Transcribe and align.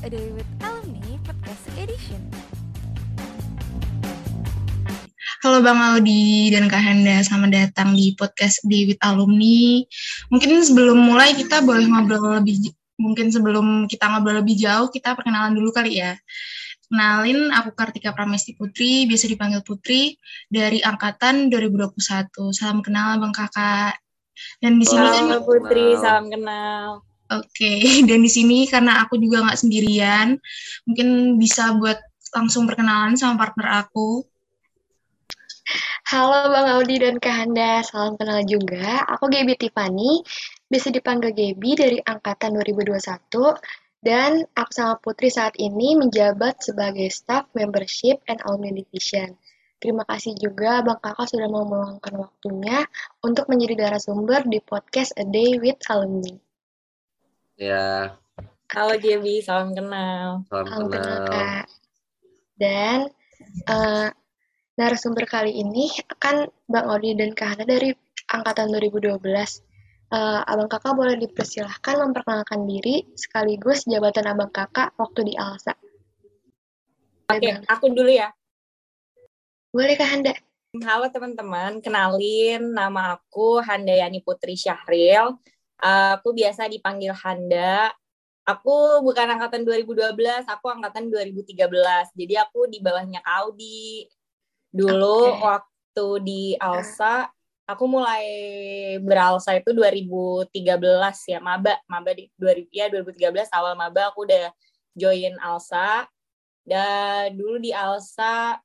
A 0.00 0.08
Day 0.08 0.32
with 0.32 0.48
Alumni 0.64 1.20
Podcast 1.20 1.68
Edition. 1.76 2.16
Halo 5.44 5.60
Bang 5.60 5.76
Aldi 5.76 6.48
dan 6.48 6.64
Kak 6.72 6.80
Handa, 6.80 7.20
selamat 7.20 7.50
datang 7.52 7.92
di 7.92 8.16
podcast 8.16 8.64
di 8.64 8.88
with 8.88 8.96
Alumni. 9.04 9.84
Mungkin 10.32 10.64
sebelum 10.64 10.96
mulai 10.96 11.36
kita 11.36 11.60
boleh 11.60 11.84
ngobrol 11.92 12.40
lebih, 12.40 12.72
mungkin 12.96 13.28
sebelum 13.28 13.84
kita 13.84 14.08
ngobrol 14.08 14.40
lebih 14.40 14.56
jauh, 14.56 14.88
kita 14.88 15.12
perkenalan 15.12 15.52
dulu 15.52 15.68
kali 15.76 16.00
ya. 16.00 16.16
Kenalin, 16.88 17.52
aku 17.52 17.76
Kartika 17.76 18.16
Pramesti 18.16 18.56
Putri, 18.56 19.04
biasa 19.04 19.28
dipanggil 19.28 19.60
Putri, 19.60 20.16
dari 20.48 20.80
Angkatan 20.80 21.52
2021. 21.52 22.32
Salam 22.56 22.80
kenal 22.80 23.20
Bang 23.20 23.36
Kakak. 23.36 24.00
Dan 24.56 24.80
di 24.80 24.88
sini 24.88 25.04
kan 25.04 25.36
Halo 25.36 25.44
Putri, 25.44 26.00
salam 26.00 26.32
kenal. 26.32 27.11
Oke, 27.32 27.72
dan 28.08 28.20
di 28.20 28.28
sini 28.28 28.68
karena 28.68 29.00
aku 29.06 29.16
juga 29.16 29.40
nggak 29.40 29.60
sendirian, 29.64 30.36
mungkin 30.84 31.40
bisa 31.40 31.72
buat 31.80 31.96
langsung 32.36 32.68
perkenalan 32.68 33.16
sama 33.16 33.40
partner 33.40 33.84
aku. 33.84 34.24
Halo 36.12 36.52
Bang 36.52 36.68
Audi 36.76 37.00
dan 37.00 37.16
Kak 37.16 37.32
Handa, 37.32 37.80
salam 37.80 38.20
kenal 38.20 38.44
juga. 38.44 39.08
Aku 39.16 39.32
Gaby 39.32 39.56
Tiffany, 39.56 40.20
bisa 40.68 40.92
dipanggil 40.92 41.32
Gaby 41.32 41.70
dari 41.72 41.98
Angkatan 42.04 42.52
2021, 42.60 43.00
dan 44.04 44.44
aku 44.52 44.70
sama 44.76 45.00
Putri 45.00 45.32
saat 45.32 45.56
ini 45.56 45.96
menjabat 45.96 46.60
sebagai 46.60 47.08
Staff 47.08 47.48
Membership 47.56 48.20
and 48.28 48.44
Alumni 48.44 48.76
Division. 48.76 49.32
Terima 49.80 50.04
kasih 50.04 50.36
juga 50.36 50.84
Bang 50.84 51.00
Kakak 51.00 51.32
sudah 51.32 51.48
mau 51.48 51.64
meluangkan 51.64 52.14
waktunya 52.28 52.84
untuk 53.24 53.48
menjadi 53.48 53.88
narasumber 53.88 54.44
di 54.44 54.60
podcast 54.60 55.16
A 55.16 55.24
Day 55.24 55.56
with 55.56 55.80
Alumni. 55.88 56.51
Ya, 57.62 58.18
Halo 58.74 58.98
Gaby, 58.98 59.38
salam 59.38 59.70
kenal. 59.70 60.42
salam 60.50 60.66
Salam 60.66 60.90
kenal 60.90 61.14
kenal. 61.14 61.30
Kak. 61.30 61.64
Dan 62.58 62.98
eh, 63.70 64.08
narasumber 64.74 65.30
kali 65.30 65.54
ini 65.62 65.86
kan 66.18 66.50
Bang 66.66 66.90
Odi 66.90 67.14
dan 67.14 67.30
Kak 67.38 67.54
Hana 67.54 67.62
dari 67.62 67.94
angkatan 68.34 68.66
2012. 68.66 69.14
Eh, 70.10 70.40
abang 70.42 70.66
kakak 70.66 70.90
boleh 70.90 71.14
dipersilahkan 71.14 72.02
memperkenalkan 72.02 72.66
diri 72.66 73.06
sekaligus 73.14 73.86
jabatan 73.86 74.34
abang 74.34 74.50
kakak 74.50 74.90
waktu 74.98 75.30
di 75.30 75.38
ALSA. 75.38 75.78
Oke, 77.30 77.46
Bang? 77.46 77.62
aku 77.70 77.94
dulu 77.94 78.10
ya. 78.10 78.34
Boleh 79.70 79.94
Kak 79.94 80.10
Handa? 80.10 80.34
Halo 80.82 81.06
teman-teman, 81.14 81.78
kenalin 81.78 82.74
nama 82.74 83.14
aku 83.14 83.62
Handayani 83.62 84.18
Putri 84.18 84.58
Syahril. 84.58 85.38
Aku 85.82 86.30
biasa 86.30 86.70
dipanggil 86.70 87.10
Handa. 87.10 87.90
Aku 88.46 89.02
bukan 89.02 89.26
angkatan 89.38 89.66
2012, 89.66 90.46
aku 90.46 90.66
angkatan 90.70 91.10
2013. 91.10 92.10
Jadi 92.14 92.34
aku 92.38 92.70
di 92.70 92.78
bawahnya 92.78 93.22
Kaudi. 93.22 94.06
Dulu 94.70 95.18
Oke. 95.30 95.42
waktu 95.42 96.06
di 96.22 96.44
Alsa, 96.58 97.30
aku 97.66 97.84
mulai 97.86 98.26
beralsa 99.02 99.54
itu 99.58 99.70
2013 99.74 100.54
ya, 101.30 101.38
maba, 101.38 101.78
maba 101.86 102.10
di 102.14 102.30
2000 102.34 102.70
ya 102.70 102.86
2013 102.90 103.50
awal 103.54 103.74
maba 103.78 104.10
aku 104.10 104.26
udah 104.26 104.50
join 104.94 105.34
Alsa. 105.42 106.06
Dan 106.62 107.34
dulu 107.34 107.58
di 107.58 107.74
Alsa 107.74 108.58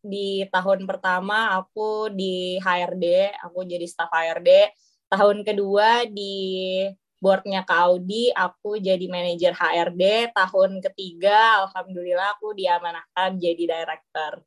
di 0.00 0.48
tahun 0.48 0.88
pertama 0.88 1.52
aku 1.56 2.08
di 2.08 2.56
HRD, 2.60 3.36
aku 3.44 3.68
jadi 3.68 3.84
staff 3.84 4.08
HRD. 4.08 4.72
Tahun 5.10 5.42
kedua 5.42 6.06
di 6.06 6.86
boardnya 7.18 7.66
Kak 7.66 7.80
Audi, 7.90 8.30
aku 8.30 8.78
jadi 8.78 9.02
manajer 9.10 9.52
HRD. 9.52 10.30
Tahun 10.30 10.70
ketiga, 10.78 11.66
alhamdulillah 11.66 12.38
aku 12.38 12.54
diamanahkan 12.54 13.36
jadi 13.36 13.62
director. 13.66 14.40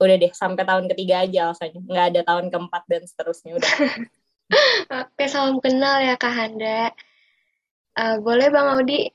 Udah 0.00 0.16
deh, 0.18 0.32
sampai 0.34 0.66
tahun 0.66 0.90
ketiga 0.90 1.22
aja 1.22 1.52
alasannya. 1.52 1.86
Nggak 1.86 2.06
ada 2.12 2.20
tahun 2.26 2.46
keempat 2.50 2.82
dan 2.90 3.02
seterusnya. 3.06 3.52
Udah. 3.56 3.74
Oke, 5.06 5.24
salam 5.30 5.62
kenal 5.62 6.02
ya 6.02 6.18
Kak 6.18 6.34
Handa. 6.34 6.90
Eh, 7.94 8.16
boleh 8.18 8.50
Bang 8.50 8.74
Audi 8.74 9.06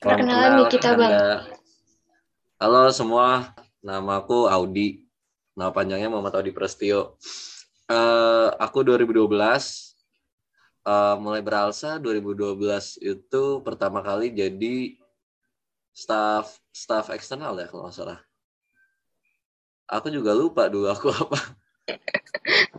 perkenalan 0.00 0.40
kenal, 0.40 0.58
nih 0.62 0.66
kita 0.72 0.90
Kak 0.92 0.96
Bang. 0.96 1.12
Handa. 1.12 1.34
Halo 2.56 2.82
semua, 2.88 3.52
nama 3.84 4.24
aku 4.24 4.48
Audi. 4.48 5.04
Nama 5.52 5.68
panjangnya 5.68 6.08
Muhammad 6.08 6.40
Audi 6.40 6.52
Prestio. 6.56 7.20
Eh, 7.86 8.48
aku 8.58 8.82
2012, 8.82 9.94
eh, 10.82 11.14
mulai 11.22 11.38
beralsa 11.38 12.02
2012 12.02 12.98
itu 12.98 13.44
pertama 13.62 14.02
kali 14.02 14.34
jadi 14.34 14.98
staff 15.94 16.58
staff 16.74 17.14
eksternal 17.14 17.54
ya 17.54 17.70
kalau 17.70 17.86
nggak 17.86 17.94
salah. 17.94 18.18
Aku 19.86 20.10
juga 20.10 20.34
lupa 20.34 20.66
dulu 20.66 20.90
aku 20.90 21.14
apa. 21.22 21.38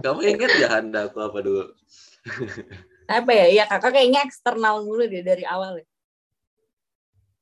Kamu 0.03 0.19
ingat 0.27 0.51
ya 0.59 0.67
Handa 0.75 1.07
aku 1.07 1.23
apa 1.23 1.39
dulu? 1.39 1.63
Apa 3.07 3.31
ya? 3.31 3.47
Ya 3.47 3.63
kakak 3.63 3.95
kayaknya 3.95 4.19
eksternal 4.27 4.83
dulu 4.83 5.07
deh 5.07 5.23
dari 5.23 5.47
awal 5.47 5.79
ya. 5.79 5.87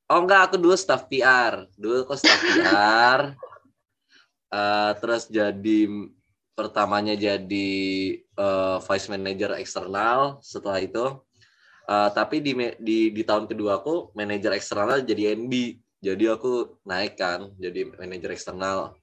Oh 0.06 0.22
enggak, 0.22 0.46
aku 0.46 0.62
dulu 0.62 0.78
staff 0.78 1.09
PR. 1.09 1.66
Dulu 1.74 2.06
aku 2.06 2.14
staff 2.14 2.38
PR. 2.38 3.22
Eh, 4.56 4.92
terus 5.03 5.28
jadi 5.28 5.90
pertamanya 6.55 7.13
jadi 7.13 7.71
eh, 8.17 8.77
vice 8.79 9.07
manager 9.11 9.59
eksternal 9.59 10.39
setelah 10.39 10.79
itu. 10.79 11.05
Eh, 11.85 12.09
tapi 12.16 12.41
di, 12.41 12.55
di 12.81 13.13
di 13.13 13.23
tahun 13.27 13.45
kedua 13.45 13.83
aku 13.83 14.16
manajer 14.17 14.55
eksternal 14.55 15.03
jadi 15.03 15.35
NB. 15.38 15.53
Jadi 16.01 16.23
aku 16.31 16.81
naik 16.88 17.19
kan 17.19 17.51
jadi 17.59 17.91
manajer 17.91 18.31
eksternal. 18.33 18.95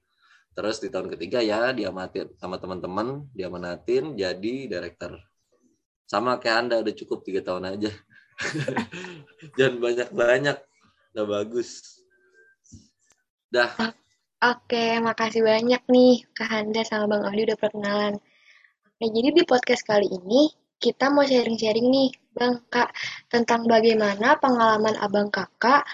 Terus 0.53 0.77
di 0.81 0.89
tahun 0.89 1.09
ketiga 1.13 1.41
ya 1.41 1.73
diamatin 1.73 2.33
sama 2.37 2.61
teman-teman, 2.61 3.25
diamanatin 3.33 4.13
jadi 4.13 4.69
director. 4.69 5.17
Sama 6.05 6.37
kayak 6.37 6.57
Anda 6.67 6.75
udah 6.85 6.93
cukup 6.93 7.25
tiga 7.25 7.41
tahun 7.41 7.73
aja. 7.73 7.89
Jangan 9.57 9.77
banyak-banyak. 9.81 10.57
Udah 11.13 11.25
bagus. 11.25 12.01
Dah, 13.49 13.93
Oke, 14.43 14.99
makasih 14.99 15.39
banyak 15.39 15.87
nih 15.87 16.27
Kak 16.35 16.51
Handa 16.51 16.83
sama 16.83 17.15
Bang 17.15 17.23
Audi 17.31 17.47
udah 17.47 17.55
perkenalan. 17.55 18.19
Oke, 18.83 19.05
jadi 19.07 19.31
di 19.31 19.43
podcast 19.47 19.87
kali 19.87 20.11
ini 20.11 20.51
kita 20.83 21.07
mau 21.15 21.23
sharing-sharing 21.23 21.87
nih, 21.87 22.11
Bang 22.35 22.59
Kak, 22.67 22.91
tentang 23.31 23.63
bagaimana 23.71 24.35
pengalaman 24.43 24.99
Abang 24.99 25.31
Kakak 25.31 25.87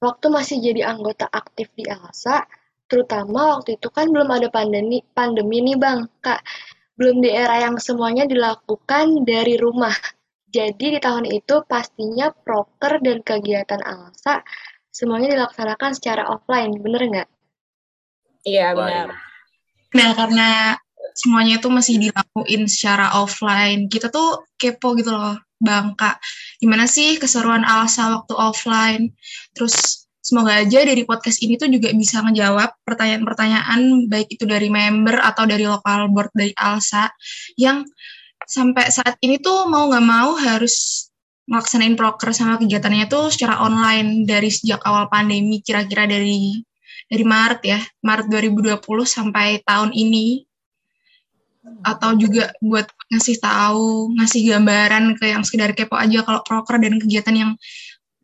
waktu 0.00 0.32
masih 0.32 0.64
jadi 0.64 0.88
anggota 0.88 1.28
aktif 1.28 1.68
di 1.76 1.84
ALSA, 1.84 2.48
terutama 2.88 3.60
waktu 3.60 3.76
itu 3.76 3.92
kan 3.92 4.08
belum 4.08 4.32
ada 4.32 4.48
pandemi, 4.48 5.04
pandemi 5.12 5.60
nih 5.60 5.76
Bang 5.76 6.08
Kak. 6.24 6.40
Belum 6.96 7.20
di 7.20 7.28
era 7.28 7.60
yang 7.60 7.76
semuanya 7.76 8.24
dilakukan 8.24 9.28
dari 9.28 9.60
rumah. 9.60 9.92
Jadi 10.48 10.96
di 10.96 10.98
tahun 11.04 11.28
itu 11.28 11.68
pastinya 11.68 12.32
proker 12.32 12.96
dan 13.04 13.20
kegiatan 13.20 13.84
ALSA 13.84 14.40
semuanya 14.88 15.36
dilaksanakan 15.36 15.92
secara 15.92 16.32
offline, 16.32 16.80
bener 16.80 17.04
nggak? 17.04 17.30
Iya 18.44 18.72
benar. 18.72 19.08
Nah, 19.90 20.10
karena 20.14 20.48
semuanya 21.18 21.58
itu 21.58 21.68
masih 21.68 21.98
dilakuin 21.98 22.70
secara 22.70 23.18
offline, 23.18 23.90
kita 23.90 24.08
tuh 24.08 24.46
kepo 24.56 24.94
gitu 24.96 25.10
loh, 25.10 25.36
Bang 25.58 25.98
Kak. 25.98 26.22
Gimana 26.62 26.86
sih 26.86 27.18
keseruan 27.18 27.66
Alsa 27.66 28.22
waktu 28.22 28.34
offline? 28.38 29.12
Terus 29.52 30.06
semoga 30.20 30.62
aja 30.62 30.84
dari 30.86 31.02
podcast 31.02 31.42
ini 31.42 31.58
tuh 31.58 31.66
juga 31.72 31.90
bisa 31.96 32.22
ngejawab 32.22 32.84
pertanyaan-pertanyaan 32.86 34.06
baik 34.06 34.28
itu 34.30 34.44
dari 34.46 34.68
member 34.70 35.18
atau 35.18 35.48
dari 35.48 35.66
lokal 35.66 36.12
board 36.12 36.30
dari 36.36 36.54
Alsa 36.54 37.10
yang 37.56 37.82
sampai 38.44 38.92
saat 38.92 39.16
ini 39.24 39.40
tuh 39.40 39.66
mau 39.66 39.88
nggak 39.88 40.06
mau 40.06 40.36
harus 40.38 41.08
melaksanain 41.50 41.98
proker 41.98 42.30
sama 42.30 42.62
kegiatannya 42.62 43.10
tuh 43.10 43.32
secara 43.32 43.58
online 43.58 44.22
dari 44.22 44.54
sejak 44.54 44.78
awal 44.86 45.10
pandemi 45.10 45.58
kira-kira 45.66 46.06
dari 46.06 46.62
dari 47.10 47.24
Maret 47.26 47.60
ya, 47.66 47.80
Maret 48.06 48.30
2020 48.30 48.78
sampai 49.02 49.58
tahun 49.66 49.90
ini 49.90 50.46
atau 51.84 52.16
juga 52.16 52.54
buat 52.62 52.86
ngasih 53.12 53.36
tahu, 53.42 54.14
ngasih 54.16 54.40
gambaran 54.54 55.18
ke 55.18 55.34
yang 55.34 55.42
sekedar 55.44 55.74
kepo 55.76 55.98
aja 55.98 56.24
kalau 56.24 56.40
proker 56.46 56.80
dan 56.80 56.96
kegiatan 56.96 57.34
yang 57.36 57.52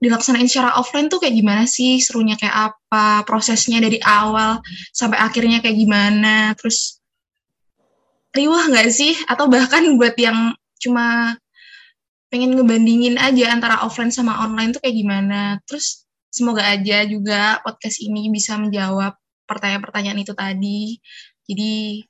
dilaksanain 0.00 0.46
secara 0.48 0.76
offline 0.76 1.10
tuh 1.10 1.20
kayak 1.20 1.34
gimana 1.34 1.64
sih, 1.66 1.98
serunya 2.00 2.38
kayak 2.38 2.72
apa, 2.72 3.26
prosesnya 3.26 3.82
dari 3.82 3.98
awal 4.04 4.62
sampai 4.94 5.18
akhirnya 5.20 5.60
kayak 5.60 5.76
gimana, 5.76 6.52
terus 6.56 7.00
riwah 8.36 8.70
nggak 8.70 8.88
sih? 8.92 9.16
Atau 9.26 9.48
bahkan 9.48 9.82
buat 9.96 10.14
yang 10.20 10.52
cuma 10.78 11.36
pengen 12.28 12.54
ngebandingin 12.54 13.16
aja 13.16 13.50
antara 13.52 13.80
offline 13.82 14.12
sama 14.12 14.44
online 14.44 14.76
tuh 14.76 14.80
kayak 14.84 14.96
gimana. 14.96 15.40
Terus 15.64 16.05
semoga 16.36 16.68
aja 16.68 17.00
juga 17.08 17.64
podcast 17.64 18.04
ini 18.04 18.28
bisa 18.28 18.60
menjawab 18.60 19.16
pertanyaan-pertanyaan 19.48 20.20
itu 20.20 20.36
tadi. 20.36 21.00
Jadi 21.48 22.04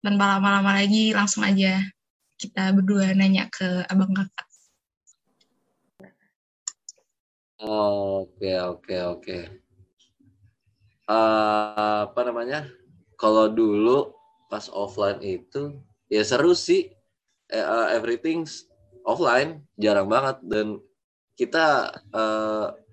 tanpa 0.00 0.40
lama-lama 0.40 0.80
lagi 0.80 1.12
langsung 1.12 1.44
aja 1.44 1.84
kita 2.40 2.72
berdua 2.72 3.12
nanya 3.12 3.52
ke 3.52 3.84
abang 3.92 4.16
kakak. 4.16 4.48
Oke, 7.64 8.52
oke, 8.64 8.96
oke. 9.12 9.38
Eh, 11.04 12.00
apa 12.08 12.20
namanya? 12.24 12.64
Kalau 13.20 13.52
dulu 13.52 14.16
pas 14.48 14.72
offline 14.72 15.20
itu 15.20 15.76
ya 16.08 16.24
seru 16.24 16.56
sih. 16.56 16.88
Eh, 17.52 17.60
eh, 17.60 17.86
everything's 17.92 18.64
offline, 19.04 19.60
jarang 19.76 20.08
banget 20.08 20.40
dan 20.48 20.80
kita 21.36 21.92
eh, 22.12 22.83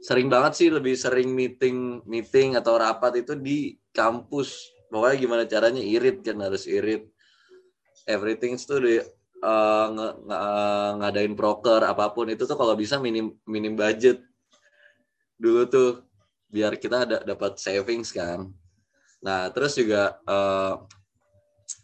sering 0.00 0.28
banget 0.32 0.52
sih 0.56 0.68
lebih 0.72 0.94
sering 0.96 1.30
meeting 1.30 2.00
meeting 2.08 2.56
atau 2.56 2.80
rapat 2.80 3.22
itu 3.22 3.36
di 3.36 3.76
kampus. 3.92 4.72
Pokoknya 4.90 5.16
gimana 5.22 5.42
caranya 5.46 5.82
irit 5.84 6.24
kan 6.26 6.40
harus 6.42 6.66
irit. 6.66 7.06
Everything 8.08 8.58
tuh 8.58 8.80
di 8.82 8.96
eh, 8.98 9.86
nge- 9.94 10.16
nge- 10.26 10.92
ngadain 11.00 11.34
proker 11.38 11.80
apa 11.86 12.10
pun 12.10 12.26
itu 12.32 12.44
tuh 12.48 12.56
kalau 12.58 12.74
bisa 12.74 12.96
minim 12.98 13.36
minim 13.46 13.76
budget 13.78 14.20
dulu 15.40 15.64
tuh 15.64 16.04
biar 16.50 16.76
kita 16.76 17.06
ada 17.06 17.16
dapat 17.22 17.56
savings 17.56 18.10
kan. 18.12 18.50
Nah 19.22 19.48
terus 19.54 19.78
juga 19.78 20.18
eh, 20.26 20.74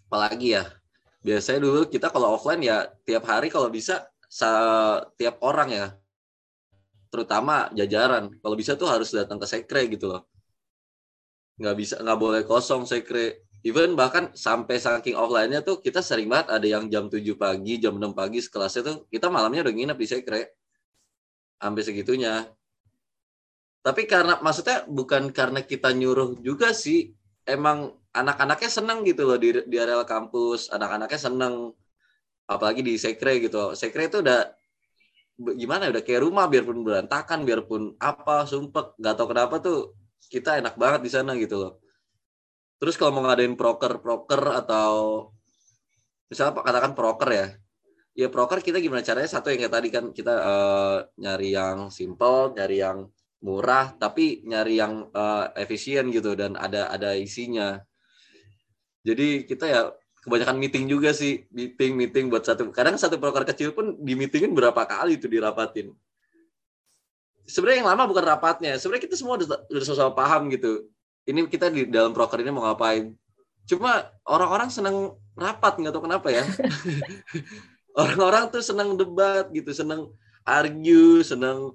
apalagi 0.06 0.56
ya 0.56 0.64
biasanya 1.26 1.61
dulu 1.67 1.81
kita 1.90 2.11
kalau 2.14 2.38
offline 2.38 2.62
ya 2.62 2.87
tiap 3.02 3.26
hari 3.26 3.50
kalau 3.50 3.67
bisa 3.70 4.06
sa- 4.31 5.02
tiap 5.19 5.43
orang 5.43 5.69
ya 5.70 5.87
terutama 7.17 7.73
jajaran. 7.73 8.29
Kalau 8.45 8.53
bisa 8.53 8.77
tuh 8.77 8.93
harus 8.93 9.09
datang 9.09 9.41
ke 9.41 9.49
sekre 9.49 9.89
gitu 9.89 10.13
loh. 10.13 10.29
Nggak 11.57 11.77
bisa 11.81 11.95
nggak 12.05 12.19
boleh 12.21 12.43
kosong 12.45 12.85
sekre. 12.85 13.49
Even 13.65 13.97
bahkan 13.97 14.31
sampai 14.37 14.77
saking 14.77 15.17
offline-nya 15.17 15.65
tuh 15.65 15.81
kita 15.81 16.05
sering 16.05 16.29
banget 16.29 16.53
ada 16.53 16.67
yang 16.69 16.93
jam 16.93 17.09
7 17.09 17.25
pagi 17.41 17.81
jam 17.81 17.97
6 17.97 18.13
pagi 18.13 18.39
sekelasnya 18.45 18.83
tuh 18.85 18.97
kita 19.09 19.33
malamnya 19.33 19.65
udah 19.65 19.75
nginep 19.75 19.99
di 19.99 20.07
sekre. 20.07 20.43
Sampai 21.57 21.83
segitunya. 21.83 22.45
Tapi 23.81 24.05
karena 24.05 24.37
maksudnya 24.45 24.85
bukan 24.85 25.33
karena 25.33 25.65
kita 25.65 25.97
nyuruh 25.97 26.37
juga 26.45 26.77
sih 26.77 27.17
emang 27.49 27.97
anak-anaknya 28.12 28.71
seneng 28.71 28.99
gitu 29.09 29.25
loh 29.25 29.41
di, 29.41 29.65
di 29.65 29.77
area 29.81 30.05
kampus. 30.05 30.69
Anak-anaknya 30.69 31.21
seneng. 31.21 31.73
Apalagi 32.47 32.85
di 32.85 32.95
sekre 33.01 33.41
gitu. 33.41 33.73
Sekre 33.73 34.12
itu 34.12 34.21
udah 34.21 34.56
gimana 35.37 35.88
ya, 35.88 35.91
udah 35.93 36.05
kayak 36.05 36.23
rumah 36.25 36.49
biarpun 36.49 36.81
berantakan 36.81 37.44
biarpun 37.44 37.83
apa 38.00 38.49
sumpek 38.49 38.97
nggak 38.97 39.15
tahu 39.21 39.29
kenapa 39.37 39.55
tuh 39.61 39.79
kita 40.33 40.59
enak 40.59 40.75
banget 40.81 41.00
di 41.05 41.11
sana 41.12 41.37
gitu 41.37 41.56
loh. 41.61 41.73
Terus 42.81 42.97
kalau 42.97 43.17
mau 43.17 43.25
ngadain 43.25 43.56
proker 43.56 44.00
proker 44.00 44.43
atau 44.65 45.29
misalnya 46.29 46.61
katakan 46.61 46.93
proker 46.97 47.31
ya. 47.33 47.47
Ya 48.17 48.29
proker 48.33 48.65
kita 48.65 48.81
gimana 48.81 49.05
caranya? 49.05 49.29
Satu 49.29 49.53
yang 49.53 49.61
kayak 49.61 49.75
tadi 49.77 49.88
kan 49.93 50.05
kita 50.17 50.35
eh, 50.41 50.99
nyari 51.21 51.49
yang 51.53 51.93
simple 51.93 52.56
nyari 52.56 52.81
yang 52.81 52.99
murah 53.44 53.93
tapi 54.00 54.41
nyari 54.49 54.81
yang 54.81 55.12
eh, 55.12 55.44
efisien 55.61 56.09
gitu 56.12 56.33
dan 56.33 56.56
ada 56.56 56.88
ada 56.88 57.12
isinya. 57.12 57.77
Jadi 59.05 59.44
kita 59.44 59.65
ya 59.69 59.83
kebanyakan 60.26 60.58
meeting 60.58 60.90
juga 60.90 61.14
sih 61.14 61.46
meeting 61.55 61.94
meeting 61.94 62.26
buat 62.26 62.43
satu 62.43 62.67
kadang 62.75 62.99
satu 62.99 63.17
proker 63.23 63.46
kecil 63.46 63.70
pun 63.70 63.94
di 64.02 64.19
meetingin 64.19 64.50
berapa 64.50 64.82
kali 64.82 65.23
itu 65.23 65.31
dirapatin. 65.31 65.94
Sebenarnya 67.46 67.87
yang 67.87 67.90
lama 67.94 68.11
bukan 68.11 68.26
rapatnya 68.26 68.75
sebenarnya 68.75 69.06
kita 69.06 69.14
semua 69.14 69.38
udah 69.38 69.70
udah 69.70 69.82
sama 69.87 70.12
paham 70.19 70.50
gitu 70.50 70.90
ini 71.26 71.50
kita 71.50 71.70
di 71.70 71.90
dalam 71.90 72.14
proker 72.14 72.38
ini 72.43 72.55
mau 72.55 72.67
ngapain. 72.67 73.11
Cuma 73.67 74.06
orang-orang 74.23 74.70
senang 74.70 75.19
rapat 75.34 75.75
nggak 75.82 75.93
tahu 75.94 76.06
kenapa 76.06 76.31
ya. 76.31 76.46
Orang-orang 78.00 78.55
tuh 78.55 78.62
senang 78.62 78.94
debat 78.94 79.50
gitu 79.50 79.75
senang 79.75 80.14
argue 80.46 81.26
senang 81.26 81.75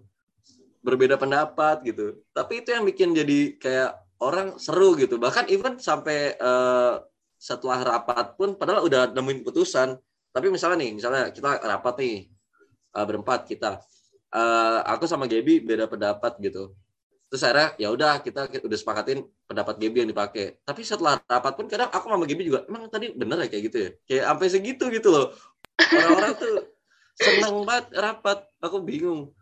berbeda 0.80 1.20
pendapat 1.20 1.84
gitu. 1.84 2.16
Tapi 2.32 2.64
itu 2.64 2.72
yang 2.72 2.88
bikin 2.88 3.12
jadi 3.12 3.60
kayak 3.60 3.92
orang 4.24 4.56
seru 4.56 4.96
gitu. 4.96 5.20
Bahkan 5.20 5.52
even 5.52 5.76
sampai 5.84 6.40
eh, 6.40 6.94
setelah 7.42 7.82
rapat 7.82 8.38
pun 8.38 8.54
padahal 8.54 8.86
udah 8.86 9.10
nemuin 9.10 9.42
putusan 9.42 9.98
tapi 10.30 10.54
misalnya 10.54 10.86
nih 10.86 10.92
misalnya 10.94 11.34
kita 11.34 11.58
rapat 11.58 11.98
nih 11.98 12.16
eh, 12.94 13.06
berempat 13.10 13.50
kita 13.50 13.82
Eh, 14.32 14.80
aku 14.88 15.04
sama 15.12 15.28
Gaby 15.28 15.60
beda 15.60 15.92
pendapat 15.92 16.40
gitu. 16.40 16.72
Terus 17.28 17.44
akhirnya 17.44 17.70
ya 17.76 17.88
udah 17.92 18.24
kita 18.24 18.48
udah 18.64 18.78
sepakatin 18.80 19.28
pendapat 19.44 19.76
Gaby 19.76 20.08
yang 20.08 20.10
dipakai. 20.16 20.56
Tapi 20.64 20.88
setelah 20.88 21.20
rapat 21.28 21.60
pun 21.60 21.68
kadang 21.68 21.92
aku 21.92 22.08
sama 22.08 22.24
Gaby 22.24 22.44
juga 22.48 22.64
emang 22.64 22.88
tadi 22.88 23.12
bener 23.12 23.44
ya 23.44 23.48
kayak 23.52 23.64
gitu 23.68 23.78
ya? 23.78 23.90
Kayak 24.08 24.24
sampai 24.32 24.48
segitu 24.48 24.84
gitu 24.88 25.10
loh. 25.12 25.36
Orang-orang 25.84 26.32
tuh 26.40 26.56
seneng 27.20 27.56
banget 27.68 27.86
rapat. 27.92 28.40
Aku 28.64 28.80
bingung. 28.80 29.36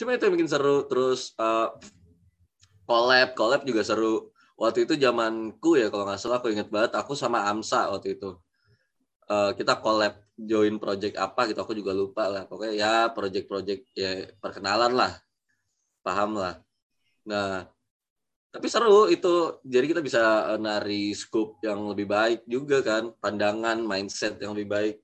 Cuma 0.00 0.16
itu 0.16 0.24
yang 0.24 0.34
bikin 0.40 0.48
seru 0.48 0.88
terus 0.88 1.36
eh, 1.36 1.68
collab 2.88 3.36
collab 3.36 3.68
juga 3.68 3.84
seru 3.84 4.32
waktu 4.56 4.88
itu 4.88 4.94
zamanku 4.96 5.76
ya 5.76 5.92
kalau 5.92 6.08
nggak 6.08 6.20
salah 6.20 6.40
aku 6.40 6.48
inget 6.48 6.68
banget 6.72 6.96
aku 6.96 7.12
sama 7.12 7.44
Amsa 7.48 7.92
waktu 7.92 8.16
itu. 8.16 8.36
Eh, 9.26 9.50
kita 9.58 9.82
collab 9.84 10.14
join 10.36 10.76
project 10.80 11.16
apa 11.20 11.50
gitu 11.50 11.60
aku 11.60 11.74
juga 11.76 11.92
lupa 11.92 12.24
lah. 12.32 12.42
Pokoknya 12.48 12.74
ya 12.74 12.92
project-project 13.12 13.82
ya 13.92 14.10
perkenalan 14.40 14.92
lah. 14.96 15.12
Paham 16.00 16.40
lah. 16.40 16.54
Nah 17.28 17.68
tapi 18.54 18.66
seru 18.72 19.12
itu. 19.12 19.60
Jadi 19.66 19.86
kita 19.92 20.00
bisa 20.00 20.22
eh, 20.56 20.58
nari 20.60 21.12
scope 21.12 21.60
yang 21.60 21.92
lebih 21.92 22.08
baik 22.08 22.40
juga 22.48 22.80
kan 22.80 23.12
pandangan 23.20 23.78
mindset 23.84 24.40
yang 24.40 24.56
lebih 24.56 24.68
baik. 24.72 24.96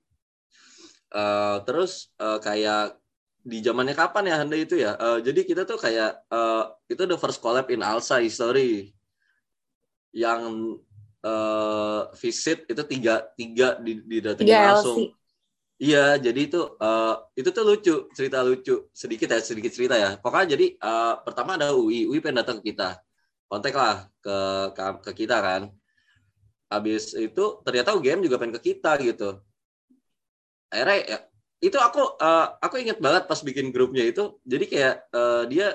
Eh, 1.13 1.57
terus 1.67 2.09
eh, 2.17 2.39
kayak 2.41 2.97
di 3.43 3.59
zamannya 3.59 3.93
kapan 3.93 4.23
ya 4.31 4.35
Handa 4.41 4.57
itu 4.57 4.75
ya? 4.81 4.97
Eh, 4.97 5.19
jadi 5.21 5.41
kita 5.45 5.61
tuh 5.69 5.77
kayak 5.77 6.25
eh, 6.31 6.63
itu 6.89 7.03
the 7.05 7.17
first 7.21 7.37
collab 7.43 7.69
in 7.69 7.85
Alsa 7.85 8.17
history 8.23 8.95
yang 10.13 10.77
eh, 11.25 12.01
visit 12.21 12.69
itu 12.69 12.83
tiga 12.85 13.25
tiga 13.33 13.81
di 13.81 13.99
didatengin 14.05 14.53
Tiga 14.53 14.77
langsung 14.77 15.09
LC. 15.09 15.21
Iya, 15.83 16.15
jadi 16.15 16.39
itu 16.47 16.61
eh, 16.79 17.15
itu 17.35 17.49
tuh 17.51 17.63
lucu, 17.65 17.95
cerita 18.15 18.39
lucu. 18.45 18.87
Sedikit 18.93 19.27
ya, 19.33 19.39
sedikit 19.43 19.71
cerita 19.73 19.95
ya. 19.99 20.15
Pokoknya 20.21 20.55
jadi 20.55 20.65
eh, 20.79 21.13
pertama 21.25 21.57
ada 21.59 21.73
UI, 21.75 22.07
UI 22.07 22.23
pengen 22.23 22.45
datang 22.45 22.61
ke 22.61 22.71
kita. 22.71 23.01
Kontak 23.49 23.75
lah 23.75 24.07
ke, 24.23 24.35
ke 24.71 24.83
ke 25.03 25.11
kita 25.25 25.37
kan. 25.43 25.61
Habis 26.71 27.13
itu 27.17 27.43
ternyata 27.65 27.97
UGM 27.97 28.23
juga 28.23 28.39
pengen 28.39 28.55
ke 28.57 28.61
kita 28.73 28.95
gitu. 29.01 29.43
Akhirnya 30.71 30.97
ya, 31.03 31.17
itu 31.59 31.77
aku 31.81 32.01
eh, 32.21 32.47
aku 32.63 32.75
inget 32.79 32.97
banget 33.03 33.23
pas 33.27 33.39
bikin 33.43 33.73
grupnya 33.75 34.07
itu. 34.07 34.39
Jadi 34.45 34.65
kayak 34.69 34.95
eh, 35.09 35.43
dia 35.51 35.67